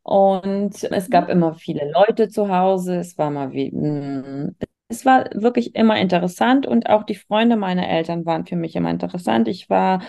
Und 0.03 0.83
es 0.83 1.09
gab 1.09 1.29
immer 1.29 1.53
viele 1.55 1.91
Leute 1.91 2.27
zu 2.29 2.49
Hause. 2.49 2.97
Es 2.97 3.17
war 3.17 3.31
mal 3.31 3.53
wie, 3.53 3.71
hm, 3.71 4.55
es 4.89 5.05
war 5.05 5.29
wirklich 5.33 5.75
immer 5.75 5.99
interessant 5.99 6.67
und 6.67 6.89
auch 6.89 7.03
die 7.03 7.15
Freunde 7.15 7.55
meiner 7.55 7.87
Eltern 7.87 8.25
waren 8.25 8.45
für 8.45 8.57
mich 8.57 8.75
immer 8.75 8.89
interessant. 8.89 9.47
Ich 9.47 9.69
war 9.69 10.01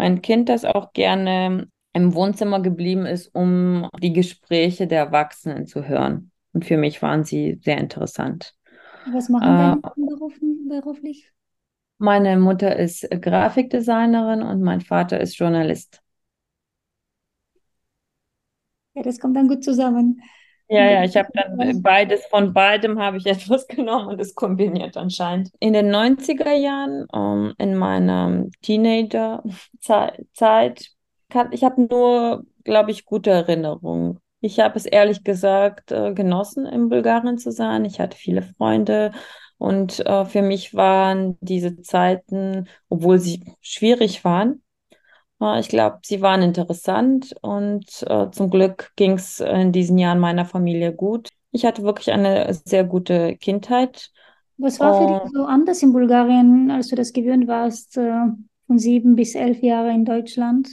ein 0.00 0.22
Kind, 0.22 0.48
das 0.48 0.64
auch 0.64 0.92
gerne 0.92 1.68
im 1.92 2.14
Wohnzimmer 2.14 2.60
geblieben 2.60 3.06
ist, 3.06 3.34
um 3.34 3.88
die 4.02 4.12
Gespräche 4.12 4.86
der 4.86 5.00
Erwachsenen 5.00 5.66
zu 5.66 5.86
hören. 5.86 6.30
Und 6.52 6.64
für 6.64 6.76
mich 6.76 7.02
waren 7.02 7.24
sie 7.24 7.60
sehr 7.62 7.78
interessant. 7.78 8.54
Was 9.12 9.28
machen 9.28 9.56
deine 9.56 9.76
äh, 9.76 10.80
beruflich? 10.80 11.32
Meine 11.98 12.38
Mutter 12.38 12.76
ist 12.76 13.06
Grafikdesignerin 13.10 14.42
und 14.42 14.62
mein 14.62 14.80
Vater 14.80 15.20
ist 15.20 15.38
Journalist. 15.38 16.02
Ja, 18.94 19.02
das 19.02 19.18
kommt 19.18 19.36
dann 19.36 19.48
gut 19.48 19.64
zusammen. 19.64 20.20
Ja, 20.70 20.88
ja, 20.88 21.02
ich 21.02 21.16
habe 21.16 21.28
dann 21.34 21.82
beides, 21.82 22.24
von 22.26 22.52
beidem 22.52 23.00
habe 23.00 23.16
ich 23.16 23.26
etwas 23.26 23.66
genommen 23.66 24.06
und 24.06 24.20
es 24.20 24.36
kombiniert 24.36 24.96
anscheinend. 24.96 25.50
In 25.58 25.72
den 25.72 25.90
90er 25.90 26.52
Jahren, 26.52 27.06
um, 27.12 27.48
ähm, 27.48 27.54
in 27.58 27.76
meiner 27.76 28.46
Teenager-Zeit, 28.62 30.90
ich 31.50 31.64
habe 31.64 31.82
nur, 31.82 32.44
glaube 32.62 32.92
ich, 32.92 33.04
gute 33.04 33.30
Erinnerungen. 33.30 34.20
Ich 34.40 34.60
habe 34.60 34.76
es 34.76 34.86
ehrlich 34.86 35.24
gesagt 35.24 35.90
äh, 35.90 36.14
genossen, 36.14 36.66
in 36.66 36.88
Bulgarien 36.88 37.38
zu 37.38 37.50
sein. 37.50 37.84
Ich 37.84 37.98
hatte 38.00 38.16
viele 38.16 38.42
Freunde 38.42 39.10
und 39.58 39.98
äh, 40.06 40.24
für 40.24 40.42
mich 40.42 40.72
waren 40.74 41.36
diese 41.40 41.82
Zeiten, 41.82 42.68
obwohl 42.88 43.18
sie 43.18 43.42
schwierig 43.60 44.24
waren, 44.24 44.62
ich 45.58 45.68
glaube, 45.68 46.00
sie 46.04 46.20
waren 46.20 46.42
interessant 46.42 47.34
und 47.40 47.84
äh, 48.06 48.30
zum 48.30 48.50
Glück 48.50 48.92
ging 48.96 49.12
es 49.12 49.40
in 49.40 49.72
diesen 49.72 49.96
Jahren 49.98 50.18
meiner 50.18 50.44
Familie 50.44 50.92
gut. 50.94 51.28
Ich 51.50 51.64
hatte 51.64 51.82
wirklich 51.82 52.12
eine 52.12 52.52
sehr 52.52 52.84
gute 52.84 53.36
Kindheit. 53.36 54.10
Was 54.58 54.78
war 54.80 54.94
für 54.94 55.06
dich 55.06 55.32
so 55.32 55.44
anders 55.44 55.82
in 55.82 55.92
Bulgarien, 55.92 56.70
als 56.70 56.88
du 56.88 56.96
das 56.96 57.12
gewöhnt 57.12 57.48
warst, 57.48 57.96
äh, 57.96 58.26
von 58.66 58.78
sieben 58.78 59.16
bis 59.16 59.34
elf 59.34 59.62
Jahre 59.62 59.90
in 59.90 60.04
Deutschland? 60.04 60.68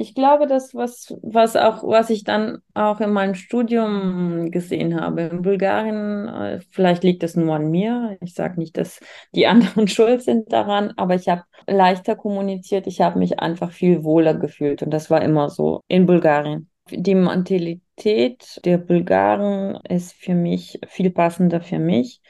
Ich 0.00 0.14
glaube, 0.14 0.46
das, 0.46 0.76
was, 0.76 1.12
was 1.22 1.56
auch, 1.56 1.82
was 1.82 2.08
ich 2.10 2.22
dann 2.22 2.58
auch 2.72 3.00
in 3.00 3.10
meinem 3.10 3.34
Studium 3.34 4.48
gesehen 4.52 5.00
habe, 5.00 5.22
in 5.22 5.42
Bulgarien, 5.42 6.28
äh, 6.28 6.60
vielleicht 6.70 7.02
liegt 7.02 7.24
es 7.24 7.34
nur 7.34 7.56
an 7.56 7.68
mir. 7.70 8.16
Ich 8.20 8.34
sage 8.34 8.60
nicht, 8.60 8.76
dass 8.76 9.00
die 9.34 9.46
anderen 9.48 9.88
schuld 9.88 10.22
sind 10.22 10.52
daran, 10.52 10.92
aber 10.96 11.16
ich 11.16 11.28
habe 11.28 11.42
leichter 11.66 12.14
kommuniziert. 12.14 12.86
Ich 12.86 13.00
habe 13.00 13.18
mich 13.18 13.40
einfach 13.40 13.72
viel 13.72 14.04
wohler 14.04 14.34
gefühlt 14.34 14.82
und 14.84 14.90
das 14.92 15.10
war 15.10 15.20
immer 15.20 15.50
so 15.50 15.82
in 15.88 16.06
Bulgarien. 16.06 16.70
Die 16.90 17.16
Mentalität 17.16 18.60
der 18.64 18.78
Bulgaren 18.78 19.80
ist 19.88 20.12
für 20.14 20.34
mich 20.34 20.78
viel 20.86 21.10
passender 21.10 21.60
für 21.60 21.80
mich. 21.80 22.20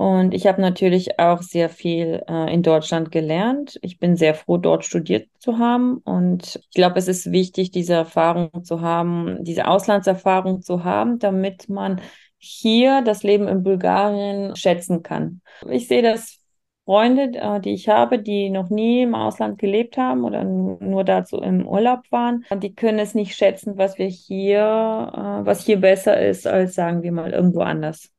Und 0.00 0.32
ich 0.32 0.46
habe 0.46 0.62
natürlich 0.62 1.18
auch 1.18 1.42
sehr 1.42 1.68
viel 1.68 2.22
äh, 2.26 2.54
in 2.54 2.62
Deutschland 2.62 3.12
gelernt. 3.12 3.78
Ich 3.82 3.98
bin 3.98 4.16
sehr 4.16 4.34
froh, 4.34 4.56
dort 4.56 4.86
studiert 4.86 5.28
zu 5.38 5.58
haben. 5.58 5.98
Und 5.98 6.58
ich 6.70 6.70
glaube, 6.70 6.98
es 6.98 7.06
ist 7.06 7.32
wichtig, 7.32 7.70
diese 7.70 7.92
Erfahrung 7.92 8.64
zu 8.64 8.80
haben, 8.80 9.44
diese 9.44 9.68
Auslandserfahrung 9.68 10.62
zu 10.62 10.84
haben, 10.84 11.18
damit 11.18 11.68
man 11.68 12.00
hier 12.38 13.02
das 13.02 13.24
Leben 13.24 13.46
in 13.46 13.62
Bulgarien 13.62 14.56
schätzen 14.56 15.02
kann. 15.02 15.42
Ich 15.68 15.86
sehe 15.86 16.00
das 16.00 16.38
Freunde, 16.86 17.38
äh, 17.38 17.60
die 17.60 17.74
ich 17.74 17.90
habe, 17.90 18.18
die 18.22 18.48
noch 18.48 18.70
nie 18.70 19.02
im 19.02 19.14
Ausland 19.14 19.58
gelebt 19.58 19.98
haben 19.98 20.24
oder 20.24 20.44
nur 20.44 21.04
dazu 21.04 21.42
im 21.42 21.68
Urlaub 21.68 22.00
waren, 22.08 22.46
die 22.62 22.74
können 22.74 23.00
es 23.00 23.14
nicht 23.14 23.36
schätzen, 23.36 23.76
was 23.76 23.98
wir 23.98 24.06
hier, 24.06 24.62
äh, 25.12 25.44
was 25.44 25.66
hier 25.66 25.78
besser 25.78 26.18
ist 26.18 26.46
als, 26.46 26.74
sagen 26.74 27.02
wir 27.02 27.12
mal, 27.12 27.32
irgendwo 27.32 27.60
anders 27.60 28.10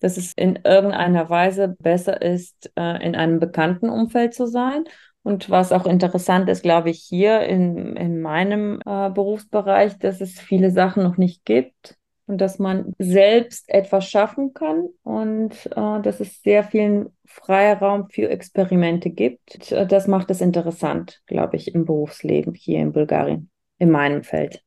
dass 0.00 0.16
es 0.16 0.32
in 0.34 0.60
irgendeiner 0.64 1.30
Weise 1.30 1.76
besser 1.78 2.20
ist, 2.20 2.70
äh, 2.76 3.04
in 3.04 3.14
einem 3.14 3.40
bekannten 3.40 3.88
Umfeld 3.88 4.34
zu 4.34 4.46
sein. 4.46 4.84
Und 5.22 5.50
was 5.50 5.72
auch 5.72 5.86
interessant 5.86 6.48
ist, 6.48 6.62
glaube 6.62 6.90
ich, 6.90 7.00
hier 7.00 7.40
in, 7.40 7.96
in 7.96 8.20
meinem 8.20 8.80
äh, 8.86 9.10
Berufsbereich, 9.10 9.98
dass 9.98 10.20
es 10.20 10.38
viele 10.38 10.70
Sachen 10.70 11.02
noch 11.02 11.16
nicht 11.16 11.44
gibt 11.44 11.96
und 12.26 12.40
dass 12.40 12.58
man 12.58 12.92
selbst 12.98 13.68
etwas 13.68 14.08
schaffen 14.08 14.52
kann 14.54 14.88
und 15.02 15.66
äh, 15.66 16.00
dass 16.02 16.20
es 16.20 16.42
sehr 16.42 16.62
viel 16.64 17.10
freier 17.24 17.78
Raum 17.78 18.08
für 18.08 18.28
Experimente 18.28 19.10
gibt. 19.10 19.72
Das 19.72 20.06
macht 20.06 20.30
es 20.30 20.40
interessant, 20.40 21.22
glaube 21.26 21.56
ich, 21.56 21.74
im 21.74 21.84
Berufsleben 21.84 22.54
hier 22.54 22.80
in 22.80 22.92
Bulgarien, 22.92 23.50
in 23.78 23.90
meinem 23.90 24.22
Feld. 24.22 24.62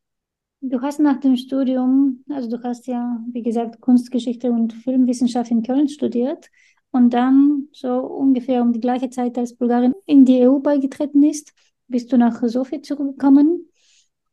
Du 0.62 0.82
hast 0.82 1.00
nach 1.00 1.20
dem 1.22 1.38
Studium, 1.38 2.24
also 2.30 2.50
du 2.50 2.62
hast 2.64 2.86
ja, 2.88 3.24
wie 3.32 3.44
gesagt, 3.44 3.80
Kunstgeschichte 3.80 4.52
und 4.52 4.74
Filmwissenschaft 4.74 5.52
in 5.52 5.64
Köln 5.64 5.88
studiert 5.88 6.50
und 6.92 7.14
dann 7.14 7.70
so 7.72 8.00
ungefähr 8.00 8.62
um 8.62 8.74
die 8.74 8.82
gleiche 8.82 9.10
Zeit, 9.10 9.38
als 9.38 9.56
Bulgarien 9.56 9.94
in 10.06 10.26
die 10.26 10.40
EU 10.40 10.60
beigetreten 10.60 11.24
ist, 11.24 11.54
bist 11.88 12.12
du 12.12 12.18
nach 12.18 12.44
Sofia 12.44 12.82
zurückgekommen 12.82 13.70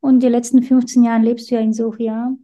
und 0.01 0.21
die 0.21 0.29
letzten 0.29 0.65
15 0.65 1.05
Jahre 1.05 1.23
lebst 1.23 1.49
du 1.51 1.55
ja 1.55 1.61
in 1.61 1.73
Sofia. 1.73 2.37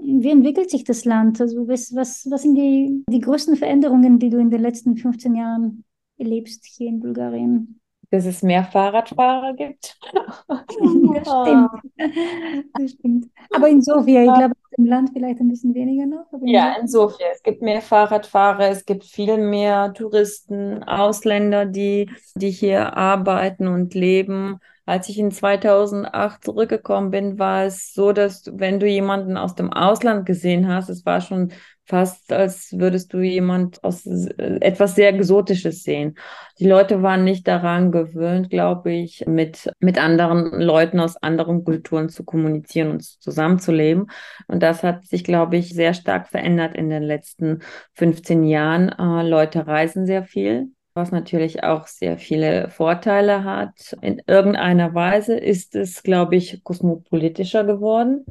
Wie 0.00 0.30
entwickelt 0.30 0.70
sich 0.70 0.84
das 0.84 1.04
Land? 1.04 1.38
Also 1.40 1.68
was, 1.68 1.94
was, 1.94 2.26
was 2.30 2.42
sind 2.42 2.54
die, 2.54 3.04
die 3.10 3.20
größten 3.20 3.56
Veränderungen, 3.56 4.18
die 4.18 4.30
du 4.30 4.38
in 4.38 4.50
den 4.50 4.62
letzten 4.62 4.96
15 4.96 5.34
Jahren 5.34 5.84
erlebst 6.16 6.64
hier 6.64 6.88
in 6.88 7.00
Bulgarien? 7.00 7.81
Dass 8.12 8.26
es 8.26 8.42
mehr 8.42 8.62
Fahrradfahrer 8.64 9.54
gibt. 9.54 9.98
Ja, 10.12 10.64
stimmt. 11.44 11.70
Das 12.74 12.90
stimmt. 12.90 13.26
Aber 13.54 13.68
in 13.68 13.80
Sofia, 13.80 14.22
ich 14.22 14.34
glaube, 14.34 14.54
im 14.76 14.86
Land 14.86 15.10
vielleicht 15.12 15.40
ein 15.40 15.48
bisschen 15.48 15.74
weniger 15.74 16.06
noch. 16.06 16.26
ja, 16.44 16.76
in 16.80 16.88
Sofia. 16.88 17.26
Es 17.32 17.42
gibt 17.42 17.62
mehr 17.62 17.80
Fahrradfahrer, 17.80 18.68
es 18.68 18.84
gibt 18.84 19.04
viel 19.04 19.38
mehr 19.38 19.92
Touristen, 19.94 20.82
Ausländer, 20.84 21.64
die, 21.66 22.10
die 22.34 22.50
hier 22.50 22.96
arbeiten 22.96 23.66
und 23.66 23.94
leben. 23.94 24.58
Als 24.84 25.08
ich 25.08 25.18
in 25.18 25.30
2008 25.30 26.44
zurückgekommen 26.44 27.10
bin, 27.10 27.38
war 27.38 27.64
es 27.64 27.94
so, 27.94 28.12
dass 28.12 28.44
wenn 28.52 28.80
du 28.80 28.86
jemanden 28.86 29.36
aus 29.36 29.54
dem 29.54 29.72
Ausland 29.72 30.26
gesehen 30.26 30.68
hast, 30.68 30.88
es 30.88 31.06
war 31.06 31.20
schon 31.20 31.52
fast, 31.84 32.32
als 32.32 32.72
würdest 32.72 33.12
du 33.12 33.20
jemand 33.20 33.82
aus 33.84 34.06
äh, 34.06 34.58
etwas 34.60 34.94
sehr 34.94 35.08
Exotisches 35.08 35.82
sehen. 35.82 36.16
Die 36.58 36.66
Leute 36.66 37.02
waren 37.02 37.24
nicht 37.24 37.46
daran 37.48 37.92
gewöhnt, 37.92 38.50
glaube 38.50 38.92
ich, 38.92 39.24
mit, 39.26 39.70
mit 39.80 39.98
anderen 39.98 40.60
Leuten 40.60 41.00
aus 41.00 41.16
anderen 41.16 41.64
Kulturen 41.64 42.08
zu 42.08 42.24
kommunizieren 42.24 42.90
und 42.90 43.02
zusammenzuleben. 43.02 44.10
Und 44.46 44.62
das 44.62 44.82
hat 44.82 45.04
sich, 45.06 45.24
glaube 45.24 45.56
ich, 45.56 45.74
sehr 45.74 45.94
stark 45.94 46.28
verändert 46.28 46.76
in 46.76 46.88
den 46.88 47.02
letzten 47.02 47.60
15 47.94 48.44
Jahren. 48.44 48.88
Äh, 48.90 49.28
Leute 49.28 49.66
reisen 49.66 50.06
sehr 50.06 50.24
viel 50.24 50.68
was 50.94 51.10
natürlich 51.10 51.64
auch 51.64 51.86
sehr 51.86 52.18
viele 52.18 52.68
Vorteile 52.68 53.44
hat. 53.44 53.96
In 54.02 54.20
irgendeiner 54.26 54.94
Weise 54.94 55.38
ist 55.38 55.74
es, 55.74 56.02
glaube 56.02 56.36
ich, 56.36 56.62
kosmopolitischer 56.64 57.64
geworden. 57.64 58.26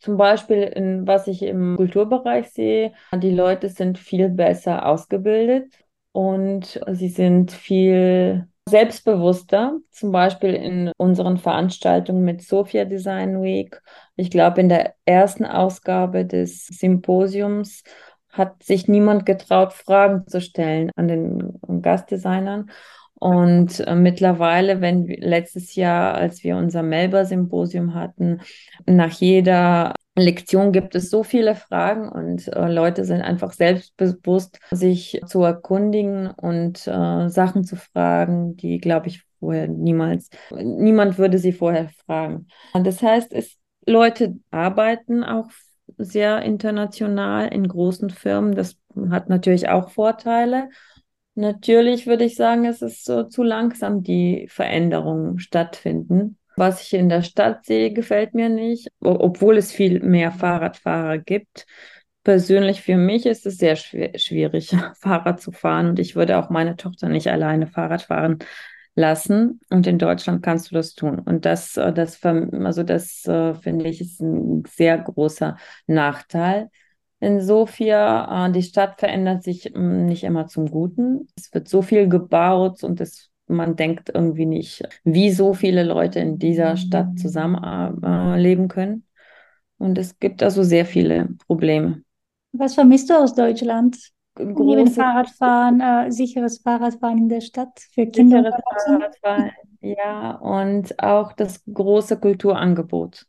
Zum 0.00 0.16
Beispiel, 0.16 0.62
in, 0.62 1.06
was 1.06 1.26
ich 1.26 1.42
im 1.42 1.76
Kulturbereich 1.76 2.50
sehe, 2.50 2.92
die 3.14 3.34
Leute 3.34 3.68
sind 3.68 3.98
viel 3.98 4.28
besser 4.28 4.86
ausgebildet 4.86 5.72
und 6.12 6.80
sie 6.90 7.08
sind 7.08 7.52
viel 7.52 8.48
selbstbewusster, 8.68 9.78
zum 9.90 10.12
Beispiel 10.12 10.54
in 10.54 10.92
unseren 10.96 11.38
Veranstaltungen 11.38 12.24
mit 12.24 12.42
Sophia 12.42 12.84
Design 12.84 13.42
Week. 13.42 13.80
Ich 14.16 14.30
glaube, 14.30 14.60
in 14.60 14.68
der 14.68 14.94
ersten 15.04 15.44
Ausgabe 15.44 16.24
des 16.24 16.66
Symposiums 16.66 17.82
hat 18.30 18.62
sich 18.62 18.88
niemand 18.88 19.26
getraut, 19.26 19.72
Fragen 19.72 20.26
zu 20.26 20.40
stellen 20.40 20.90
an 20.96 21.08
den 21.08 21.82
Gastdesignern. 21.82 22.70
Und 23.20 23.80
äh, 23.80 23.94
mittlerweile, 23.94 24.80
wenn 24.80 25.06
letztes 25.06 25.74
Jahr, 25.74 26.14
als 26.14 26.42
wir 26.42 26.56
unser 26.56 26.82
Melba-Symposium 26.82 27.94
hatten, 27.94 28.40
nach 28.86 29.12
jeder 29.12 29.92
Lektion 30.16 30.72
gibt 30.72 30.94
es 30.94 31.10
so 31.10 31.22
viele 31.22 31.54
Fragen 31.54 32.08
und 32.08 32.48
äh, 32.48 32.68
Leute 32.72 33.04
sind 33.04 33.20
einfach 33.20 33.52
selbstbewusst, 33.52 34.58
sich 34.70 35.20
zu 35.26 35.42
erkundigen 35.42 36.28
und 36.28 36.86
äh, 36.86 37.28
Sachen 37.28 37.64
zu 37.64 37.76
fragen, 37.76 38.56
die, 38.56 38.78
glaube 38.78 39.08
ich, 39.08 39.22
vorher 39.38 39.68
niemals, 39.68 40.30
niemand 40.50 41.18
würde 41.18 41.38
sie 41.38 41.52
vorher 41.52 41.90
fragen. 42.06 42.48
Und 42.72 42.86
das 42.86 43.02
heißt, 43.02 43.32
es, 43.32 43.56
Leute 43.86 44.36
arbeiten 44.50 45.24
auch 45.24 45.50
sehr 45.98 46.42
international 46.42 47.48
in 47.48 47.68
großen 47.68 48.10
Firmen. 48.10 48.54
Das 48.54 48.76
hat 49.10 49.28
natürlich 49.28 49.68
auch 49.68 49.90
Vorteile. 49.90 50.70
Natürlich 51.40 52.06
würde 52.06 52.24
ich 52.24 52.34
sagen, 52.34 52.66
es 52.66 52.82
ist 52.82 53.02
so 53.06 53.24
zu 53.24 53.42
langsam, 53.42 54.02
die 54.02 54.46
Veränderungen 54.50 55.38
stattfinden. 55.38 56.36
Was 56.56 56.82
ich 56.82 56.92
in 56.92 57.08
der 57.08 57.22
Stadt 57.22 57.64
sehe, 57.64 57.94
gefällt 57.94 58.34
mir 58.34 58.50
nicht, 58.50 58.88
obwohl 59.00 59.56
es 59.56 59.72
viel 59.72 60.00
mehr 60.00 60.32
Fahrradfahrer 60.32 61.16
gibt. 61.16 61.66
Persönlich 62.24 62.82
für 62.82 62.98
mich 62.98 63.24
ist 63.24 63.46
es 63.46 63.56
sehr 63.56 63.76
schwierig, 63.76 64.76
Fahrrad 65.00 65.40
zu 65.40 65.50
fahren 65.50 65.88
und 65.88 65.98
ich 65.98 66.14
würde 66.14 66.36
auch 66.36 66.50
meine 66.50 66.76
Tochter 66.76 67.08
nicht 67.08 67.28
alleine 67.28 67.66
Fahrrad 67.66 68.02
fahren 68.02 68.40
lassen. 68.94 69.60
Und 69.70 69.86
in 69.86 69.98
Deutschland 69.98 70.42
kannst 70.42 70.70
du 70.70 70.74
das 70.74 70.94
tun. 70.94 71.20
Und 71.20 71.46
das, 71.46 71.78
äh, 71.78 71.90
das, 71.90 72.22
also 72.22 72.82
das 72.82 73.24
äh, 73.26 73.54
finde 73.54 73.88
ich 73.88 74.02
ist 74.02 74.20
ein 74.20 74.64
sehr 74.66 74.98
großer 74.98 75.56
Nachteil. 75.86 76.68
Insofern, 77.20 78.50
äh, 78.50 78.52
die 78.52 78.62
Stadt 78.62 78.98
verändert 78.98 79.42
sich 79.42 79.72
mm, 79.74 80.06
nicht 80.06 80.24
immer 80.24 80.46
zum 80.46 80.70
Guten. 80.70 81.28
Es 81.36 81.52
wird 81.52 81.68
so 81.68 81.82
viel 81.82 82.08
gebaut 82.08 82.82
und 82.82 83.00
es, 83.00 83.30
man 83.46 83.76
denkt 83.76 84.10
irgendwie 84.12 84.46
nicht, 84.46 84.82
wie 85.04 85.30
so 85.30 85.52
viele 85.52 85.82
Leute 85.82 86.18
in 86.20 86.38
dieser 86.38 86.76
Stadt 86.76 87.18
zusammenleben 87.18 88.68
können. 88.68 89.04
Und 89.78 89.98
es 89.98 90.18
gibt 90.18 90.42
also 90.42 90.62
sehr 90.62 90.86
viele 90.86 91.28
Probleme. 91.46 92.02
Was 92.52 92.74
vermisst 92.74 93.10
du 93.10 93.14
aus 93.14 93.34
Deutschland? 93.34 93.98
Große 94.34 94.92
Fahrradfahren, 94.92 95.80
äh, 95.80 96.10
sicheres 96.10 96.58
Fahrradfahren 96.58 97.18
in 97.18 97.28
der 97.28 97.40
Stadt 97.40 97.80
für 97.92 98.06
Kinder. 98.06 98.50
Fahrradfahren, 98.86 99.50
ja, 99.80 100.32
und 100.36 100.98
auch 101.02 101.32
das 101.32 101.62
große 101.70 102.18
Kulturangebot. 102.18 103.26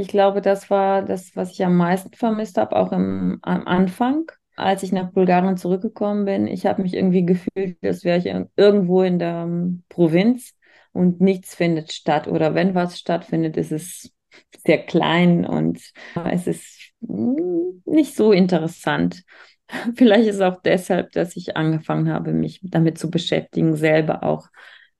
Ich 0.00 0.06
glaube, 0.06 0.40
das 0.40 0.70
war 0.70 1.02
das, 1.02 1.34
was 1.34 1.50
ich 1.50 1.64
am 1.64 1.76
meisten 1.76 2.14
vermisst 2.14 2.56
habe, 2.56 2.76
auch 2.76 2.92
im, 2.92 3.40
am 3.42 3.66
Anfang, 3.66 4.30
als 4.54 4.84
ich 4.84 4.92
nach 4.92 5.10
Bulgarien 5.10 5.56
zurückgekommen 5.56 6.24
bin. 6.24 6.46
Ich 6.46 6.66
habe 6.66 6.82
mich 6.82 6.94
irgendwie 6.94 7.26
gefühlt, 7.26 7.78
als 7.82 8.04
wäre 8.04 8.18
ich 8.18 8.26
irgendwo 8.56 9.02
in 9.02 9.18
der 9.18 9.42
ähm, 9.42 9.82
Provinz 9.88 10.54
und 10.92 11.20
nichts 11.20 11.56
findet 11.56 11.92
statt. 11.92 12.28
Oder 12.28 12.54
wenn 12.54 12.76
was 12.76 12.96
stattfindet, 12.96 13.56
ist 13.56 13.72
es 13.72 14.12
sehr 14.64 14.78
klein 14.86 15.44
und 15.44 15.80
es 16.30 16.46
ist 16.46 16.92
hm, 17.04 17.82
nicht 17.84 18.14
so 18.14 18.30
interessant. 18.30 19.24
Vielleicht 19.96 20.28
ist 20.28 20.36
es 20.36 20.42
auch 20.42 20.62
deshalb, 20.62 21.10
dass 21.10 21.34
ich 21.34 21.56
angefangen 21.56 22.08
habe, 22.12 22.32
mich 22.32 22.60
damit 22.62 22.98
zu 22.98 23.10
beschäftigen, 23.10 23.74
selber 23.74 24.22
auch 24.22 24.46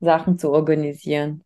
Sachen 0.01 0.39
zu 0.39 0.51
organisieren. 0.51 1.45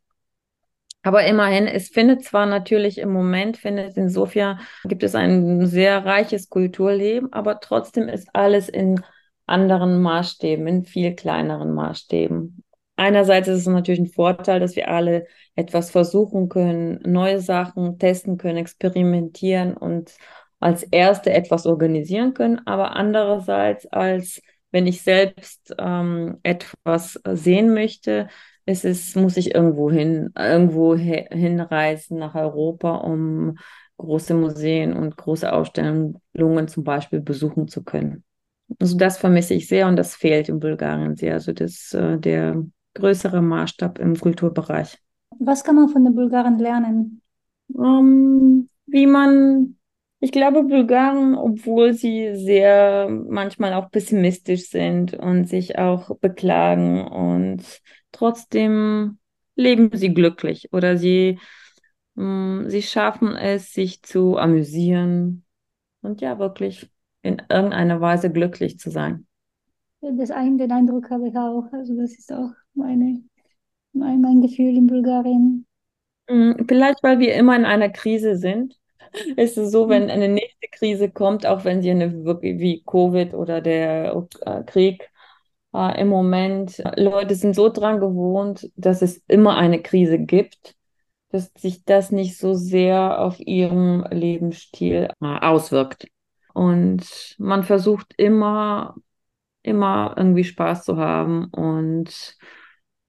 Aber 1.03 1.25
immerhin, 1.25 1.67
es 1.67 1.89
findet 1.89 2.25
zwar 2.25 2.47
natürlich 2.47 2.99
im 2.99 3.13
Moment, 3.13 3.57
findet 3.57 3.97
insofern, 3.97 4.61
gibt 4.85 5.03
es 5.03 5.15
ein 5.15 5.67
sehr 5.67 6.05
reiches 6.05 6.49
Kulturleben, 6.49 7.33
aber 7.33 7.61
trotzdem 7.61 8.09
ist 8.09 8.29
alles 8.33 8.69
in 8.69 9.01
anderen 9.47 10.01
Maßstäben, 10.01 10.67
in 10.67 10.85
viel 10.85 11.15
kleineren 11.15 11.75
Maßstäben. 11.75 12.63
Einerseits 12.97 13.49
ist 13.49 13.61
es 13.61 13.67
natürlich 13.67 14.01
ein 14.01 14.13
Vorteil, 14.13 14.61
dass 14.61 14.77
wir 14.77 14.89
alle 14.89 15.27
etwas 15.57 15.91
versuchen 15.91 16.49
können, 16.49 17.01
neue 17.05 17.41
Sachen 17.41 17.99
testen 17.99 18.39
können, 18.39 18.59
experimentieren 18.59 19.77
und 19.77 20.15
als 20.61 20.85
Erste 20.85 21.33
etwas 21.33 21.67
organisieren 21.67 22.35
können, 22.35 22.61
aber 22.67 22.95
andererseits 22.95 23.87
als 23.87 24.41
wenn 24.71 24.87
ich 24.87 25.03
selbst 25.03 25.75
ähm, 25.79 26.39
etwas 26.43 27.21
sehen 27.25 27.75
möchte, 27.75 28.29
es 28.65 28.85
ist, 28.85 29.17
muss 29.17 29.37
ich 29.37 29.55
irgendwo 29.55 29.91
hin, 29.91 30.31
irgendwo 30.37 30.95
hinreisen 30.95 32.19
nach 32.19 32.35
Europa, 32.35 32.97
um 32.97 33.57
große 33.97 34.35
Museen 34.35 34.93
und 34.95 35.17
große 35.17 35.53
Ausstellungen 35.53 36.69
zum 36.69 36.85
Beispiel 36.85 37.21
besuchen 37.21 37.69
zu 37.69 37.83
können. 37.85 38.25
Also 38.79 38.97
das 38.97 39.19
vermisse 39.19 39.55
ich 39.55 39.69
sehr 39.69 39.87
und 39.87 39.97
das 39.97 40.15
fehlt 40.15 40.49
in 40.49 40.61
Bulgarien 40.61 41.17
sehr. 41.17 41.35
Also 41.35 41.53
das 41.53 41.93
äh, 41.93 42.19
der 42.19 42.65
größere 42.95 43.43
Maßstab 43.43 43.99
im 43.99 44.19
Kulturbereich. 44.19 44.99
Was 45.39 45.65
kann 45.65 45.77
man 45.77 45.89
von 45.89 46.05
den 46.05 46.15
Bulgaren 46.15 46.59
lernen? 46.59 47.23
Um, 47.69 47.85
ähm, 47.85 48.69
wie 48.87 49.07
man, 49.07 49.77
ich 50.21 50.33
glaube, 50.33 50.65
Bulgaren, 50.65 51.35
obwohl 51.35 51.95
sie 51.95 52.35
sehr 52.35 53.09
manchmal 53.09 53.73
auch 53.75 53.91
pessimistisch 53.91 54.69
sind 54.69 55.15
und 55.15 55.49
sich 55.49 55.79
auch 55.79 56.17
beklagen 56.19 57.07
und 57.07 57.63
trotzdem 58.13 59.19
leben 59.57 59.91
sie 59.93 60.15
glücklich 60.15 60.73
oder 60.73 60.97
sie, 60.97 61.39
mh, 62.15 62.25
mm, 62.25 62.71
sie 62.71 62.83
schaffen 62.83 63.37
es, 63.37 63.73
sich 63.73 64.03
zu 64.03 64.39
amüsieren 64.39 65.45
und 66.03 66.21
ja, 66.21 66.39
wirklich 66.39 66.91
in 67.23 67.43
irgendeiner 67.49 68.01
Weise 68.01 68.31
glücklich 68.31 68.79
zu 68.79 68.91
sein. 68.91 69.27
Das 70.01 70.33
ein, 70.33 70.59
den 70.59 70.73
Eindruck 70.73 71.11
habe 71.11 71.29
ich 71.29 71.37
auch. 71.37 71.73
Also 71.73 71.97
das 71.97 72.13
ist 72.19 72.33
auch 72.33 72.51
meine, 72.75 73.23
mein, 73.93 74.21
mein 74.21 74.43
Gefühl 74.43 74.77
in 74.77 74.89
Bulgarien. 74.89 75.65
Mm, 76.29 76.65
vielleicht, 76.67 77.03
weil 77.05 77.21
wir 77.21 77.35
immer 77.35 77.55
in 77.55 77.65
einer 77.65 77.89
Krise 77.89 78.37
sind. 78.37 78.79
Ist 79.37 79.59
es 79.59 79.71
so, 79.71 79.89
wenn 79.89 80.11
eine 80.11 80.29
nächste 80.29 80.69
Krise 80.73 81.11
kommt, 81.11 81.47
auch 81.47 81.65
wenn 81.65 81.83
sie 81.83 81.91
eine 81.91 82.25
wirklich 82.25 82.59
wie 82.59 82.83
Covid 82.85 83.35
oder 83.35 83.61
der 83.61 84.27
äh, 84.41 84.63
Krieg 84.65 85.12
äh, 85.75 86.01
im 86.01 86.09
Moment. 86.09 86.83
Leute 86.97 87.35
sind 87.35 87.55
so 87.55 87.69
dran 87.69 88.01
gewohnt, 88.01 88.71
dass 88.77 89.03
es 89.03 89.23
immer 89.29 89.57
eine 89.57 89.81
Krise 89.83 90.19
gibt, 90.19 90.75
dass 91.31 91.51
sich 91.57 91.85
das 91.85 92.13
nicht 92.13 92.39
so 92.39 92.55
sehr 92.55 93.21
auf 93.21 93.41
ihrem 93.41 94.05
Lebensstil 94.11 95.09
äh, 95.21 95.39
auswirkt. 95.41 96.07
Und 96.55 97.35
man 97.39 97.63
versucht 97.63 98.13
immer, 98.17 98.95
immer 99.63 100.15
irgendwie 100.17 100.45
Spaß 100.45 100.85
zu 100.85 100.99
haben 100.99 101.47
und 101.47 102.37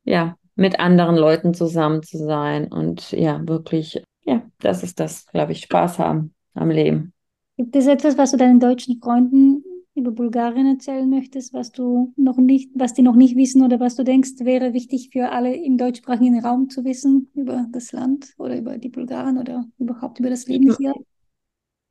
ja, 0.05 0.37
mit 0.55 0.79
anderen 0.79 1.15
Leuten 1.15 1.53
zusammen 1.53 2.03
zu 2.03 2.17
sein 2.17 2.71
und 2.71 3.11
ja, 3.11 3.41
wirklich, 3.47 4.01
ja, 4.23 4.43
das 4.59 4.83
ist 4.83 4.99
das, 4.99 5.25
glaube 5.27 5.51
ich, 5.51 5.61
Spaß 5.61 5.99
haben 5.99 6.33
am 6.53 6.69
Leben. 6.69 7.13
Gibt 7.57 7.75
es 7.75 7.87
etwas, 7.87 8.17
was 8.17 8.31
du 8.31 8.37
deinen 8.37 8.59
deutschen 8.59 8.99
Freunden 9.01 9.63
über 9.95 10.11
Bulgarien 10.11 10.67
erzählen 10.67 11.09
möchtest, 11.09 11.53
was 11.53 11.71
du 11.71 12.13
noch 12.15 12.37
nicht, 12.37 12.71
was 12.73 12.93
die 12.93 13.01
noch 13.01 13.15
nicht 13.15 13.35
wissen 13.35 13.63
oder 13.63 13.79
was 13.79 13.95
du 13.95 14.03
denkst, 14.03 14.39
wäre 14.39 14.73
wichtig 14.73 15.09
für 15.11 15.31
alle 15.31 15.55
im 15.55 15.77
deutschsprachigen 15.77 16.43
Raum 16.43 16.69
zu 16.69 16.83
wissen 16.83 17.29
über 17.35 17.67
das 17.71 17.91
Land 17.91 18.33
oder 18.37 18.57
über 18.57 18.77
die 18.77 18.89
Bulgaren 18.89 19.37
oder 19.37 19.65
überhaupt 19.77 20.19
über 20.19 20.29
das 20.29 20.47
Leben 20.47 20.75
hier? 20.77 20.93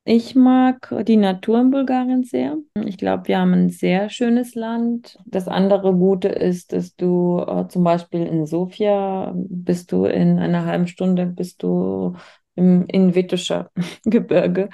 Ich 0.05 0.35
mag 0.35 0.93
die 1.07 1.17
Natur 1.17 1.61
in 1.61 1.71
Bulgarien 1.71 2.25
sehr. 2.25 2.59
Ich 2.85 2.99
glaube, 2.99 3.29
wir 3.29 3.39
haben 3.39 3.53
ein 3.53 3.71
sehr 3.71 4.11
schönes 4.11 4.57
Land. 4.57 5.17
Das 5.27 5.47
andere 5.47 5.95
Gute 5.95 6.27
ist, 6.27 6.73
dass 6.73 6.97
du 6.97 7.39
äh, 7.39 7.69
zum 7.69 7.85
Beispiel 7.85 8.27
in 8.27 8.47
Sofia 8.47 9.33
bist 9.37 9.93
du 9.93 10.07
in 10.07 10.41
einer 10.41 10.65
halben 10.65 10.89
Stunde 10.89 11.27
bist 11.27 11.63
du 11.63 12.15
im, 12.57 12.85
in 12.89 13.15
Vituscher 13.15 13.71
Gebirge. 14.05 14.71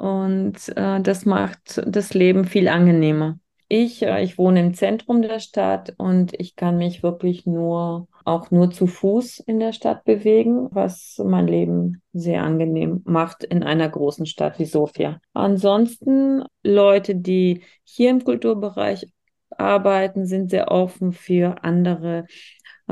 Und 0.00 0.56
äh, 0.76 0.98
das 1.02 1.26
macht 1.26 1.82
das 1.86 2.14
Leben 2.14 2.46
viel 2.46 2.68
angenehmer. 2.68 3.38
Ich, 3.68 4.00
äh, 4.00 4.22
ich 4.24 4.38
wohne 4.38 4.60
im 4.60 4.72
Zentrum 4.72 5.20
der 5.20 5.40
Stadt 5.40 5.92
und 5.98 6.32
ich 6.40 6.56
kann 6.56 6.78
mich 6.78 7.02
wirklich 7.02 7.44
nur, 7.44 8.08
auch 8.24 8.50
nur 8.50 8.70
zu 8.70 8.86
Fuß 8.86 9.40
in 9.40 9.60
der 9.60 9.74
Stadt 9.74 10.04
bewegen, 10.04 10.68
was 10.70 11.20
mein 11.22 11.46
Leben 11.46 12.00
sehr 12.14 12.44
angenehm 12.44 13.02
macht 13.04 13.44
in 13.44 13.62
einer 13.62 13.90
großen 13.90 14.24
Stadt 14.24 14.58
wie 14.58 14.64
Sofia. 14.64 15.20
Ansonsten 15.34 16.44
Leute, 16.62 17.14
die 17.14 17.60
hier 17.84 18.08
im 18.08 18.24
Kulturbereich 18.24 19.06
arbeiten, 19.50 20.24
sind 20.24 20.48
sehr 20.50 20.70
offen 20.70 21.12
für 21.12 21.62
andere 21.62 22.24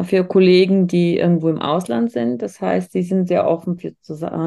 für 0.05 0.25
Kollegen, 0.25 0.87
die 0.87 1.17
irgendwo 1.17 1.49
im 1.49 1.61
Ausland 1.61 2.13
sind. 2.13 2.41
Das 2.41 2.61
heißt, 2.61 2.93
sie 2.93 3.03
sind 3.03 3.27
sehr 3.27 3.49
offen 3.49 3.79
für 3.79 3.95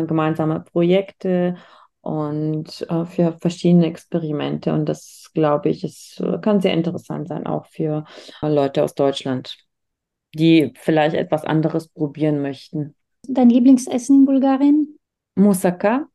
gemeinsame 0.07 0.61
Projekte 0.61 1.55
und 2.01 2.85
äh, 2.89 3.05
für 3.05 3.37
verschiedene 3.39 3.87
Experimente. 3.87 4.73
Und 4.73 4.85
das, 4.87 5.31
glaube 5.33 5.69
ich, 5.69 5.83
ist, 5.83 6.21
kann 6.41 6.61
sehr 6.61 6.73
interessant 6.73 7.27
sein, 7.27 7.47
auch 7.47 7.67
für 7.67 8.05
Leute 8.41 8.83
aus 8.83 8.95
Deutschland, 8.95 9.57
die 10.33 10.73
vielleicht 10.75 11.15
etwas 11.15 11.45
anderes 11.45 11.87
probieren 11.87 12.41
möchten. 12.41 12.95
Dein 13.27 13.49
Lieblingsessen 13.49 14.21
in 14.21 14.25
Bulgarien? 14.25 14.97
Moussaka. 15.35 16.07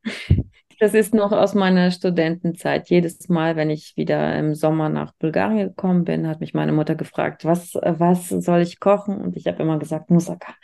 Das 0.79 0.93
ist 0.93 1.15
noch 1.15 1.33
aus 1.33 1.55
meiner 1.55 1.91
Studentenzeit. 1.91 2.91
Jedes 2.91 3.31
Mal, 3.31 3.57
wenn 3.57 3.71
ich 3.71 3.97
wieder 3.97 4.39
im 4.39 4.55
Sommer 4.55 4.91
nach 4.91 5.15
Bulgarien 5.15 5.69
gekommen 5.69 6.05
bin, 6.05 6.29
hat 6.29 6.41
mich 6.41 6.53
meine 6.53 6.73
Mutter 6.73 6.95
gefragt, 6.95 7.47
was, 7.47 7.75
was 7.75 8.29
soll 8.29 8.61
ich 8.61 8.79
kochen? 8.79 9.19
Und 9.19 9.37
ich 9.37 9.47
habe 9.47 9.63
immer 9.63 9.79
gesagt, 9.79 10.11
Moussaka. 10.11 10.55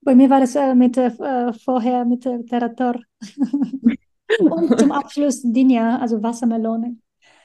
Bei 0.00 0.14
mir 0.14 0.30
war 0.30 0.40
das 0.40 0.54
äh, 0.54 0.74
mit, 0.74 0.96
äh, 0.96 1.10
vorher 1.52 2.04
mit 2.04 2.24
äh, 2.24 2.42
Terator. 2.44 2.94
Und 4.40 4.78
zum 4.78 4.92
Abschluss 4.92 5.42
Dinja, 5.42 5.98
also 5.98 6.22
Wassermelone. 6.22 6.96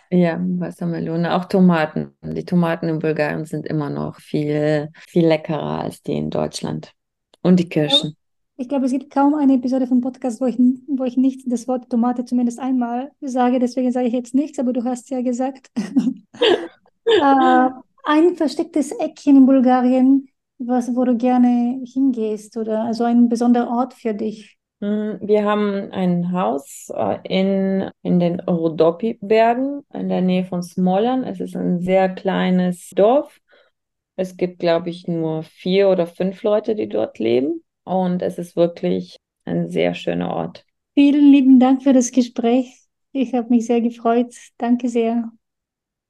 Ja, 0.10 0.38
Wassermelone, 0.42 1.34
auch 1.36 1.46
Tomaten. 1.46 2.14
Die 2.22 2.44
Tomaten 2.44 2.90
in 2.90 3.00
Bulgarien 3.00 3.46
sind 3.46 3.66
immer 3.66 3.90
noch 3.90 4.18
viel, 4.18 4.90
viel 5.08 5.26
leckerer 5.26 5.82
als 5.82 6.02
die 6.02 6.18
in 6.18 6.30
Deutschland. 6.30 6.94
Und 7.42 7.60
die 7.60 7.70
Kirschen. 7.70 8.16
Ich 8.58 8.68
glaube, 8.70 8.86
es 8.86 8.92
gibt 8.92 9.10
kaum 9.10 9.34
eine 9.34 9.56
Episode 9.56 9.88
von 9.88 10.02
Podcast, 10.02 10.42
wo 10.42 10.46
ich, 10.46 10.58
wo 10.88 11.04
ich 11.06 11.18
nicht 11.18 11.52
das 11.52 11.68
Wort 11.68 11.90
Tomate 11.90 12.26
zumindest 12.26 12.60
einmal 12.60 13.12
sage. 13.22 13.58
Deswegen 13.58 13.92
sage 13.92 14.08
ich 14.08 14.14
jetzt 14.14 14.36
nichts, 14.36 14.60
aber 14.60 14.74
du 14.74 14.84
hast 14.84 15.10
ja 15.10 15.22
gesagt. 15.22 15.72
äh, 17.06 17.70
ein 18.04 18.36
verstecktes 18.36 18.92
Eckchen 18.92 19.38
in 19.38 19.46
Bulgarien, 19.46 20.28
was, 20.60 20.96
wo 20.96 21.06
du 21.06 21.16
gerne 21.16 21.82
hingehst 21.86 22.58
oder 22.58 22.84
also 22.84 23.04
ein 23.04 23.30
besonderer 23.30 23.70
Ort 23.70 23.94
für 23.94 24.14
dich. 24.14 24.58
Hm, 24.82 25.20
wir 25.22 25.46
haben 25.46 25.92
ein 25.92 26.32
Haus 26.32 26.92
äh, 26.96 27.20
in, 27.24 27.92
in 28.02 28.20
den 28.20 28.40
Rodopi-Bergen 28.40 29.84
in 29.94 30.10
der 30.10 30.22
Nähe 30.22 30.44
von 30.44 30.64
Smolan. 30.64 31.24
Es 31.24 31.40
ist 31.40 31.56
ein 31.56 31.80
sehr 31.80 32.10
kleines 32.10 32.90
Dorf. 32.96 33.40
Es 34.16 34.38
gibt, 34.38 34.60
glaube 34.60 34.90
ich, 34.90 35.08
nur 35.08 35.44
vier 35.44 35.90
oder 35.90 36.08
fünf 36.08 36.42
Leute, 36.42 36.76
die 36.76 36.90
dort 36.90 37.20
leben. 37.20 37.64
Und 37.84 38.24
es 38.24 38.40
ist 38.40 38.56
wirklich 38.56 39.18
ein 39.46 39.70
sehr 39.70 39.94
schöner 39.94 40.34
Ort. 40.34 40.66
Vielen 40.96 41.32
lieben 41.32 41.60
Dank 41.60 41.84
für 41.84 41.94
das 41.94 42.12
Gespräch. 42.12 42.74
Ich 43.12 43.34
habe 43.36 43.50
mich 43.50 43.68
sehr 43.68 43.82
gefreut. 43.82 44.34
Danke 44.58 44.90
sehr. 44.90 45.32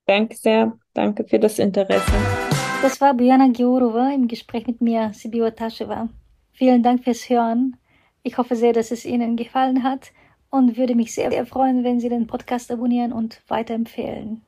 Danke 0.05 0.35
sehr. 0.35 0.77
Danke 0.93 1.25
für 1.25 1.39
das 1.39 1.59
Interesse. 1.59 2.11
Das 2.81 2.99
war 3.01 3.13
Bojana 3.13 3.49
Giorova 3.49 4.13
im 4.13 4.27
Gespräch 4.27 4.65
mit 4.65 4.81
mir, 4.81 5.11
Sibiwa 5.13 5.51
Taschewa. 5.51 6.09
Vielen 6.53 6.83
Dank 6.83 7.03
fürs 7.03 7.29
Hören. 7.29 7.75
Ich 8.23 8.37
hoffe 8.37 8.55
sehr, 8.55 8.73
dass 8.73 8.91
es 8.91 9.05
Ihnen 9.05 9.35
gefallen 9.35 9.81
hat 9.83 10.11
und 10.49 10.77
würde 10.77 10.95
mich 10.95 11.13
sehr 11.13 11.45
freuen, 11.45 11.83
wenn 11.83 11.99
Sie 11.99 12.09
den 12.09 12.25
Podcast 12.27 12.71
abonnieren 12.71 13.13
und 13.13 13.41
weiterempfehlen. 13.47 14.41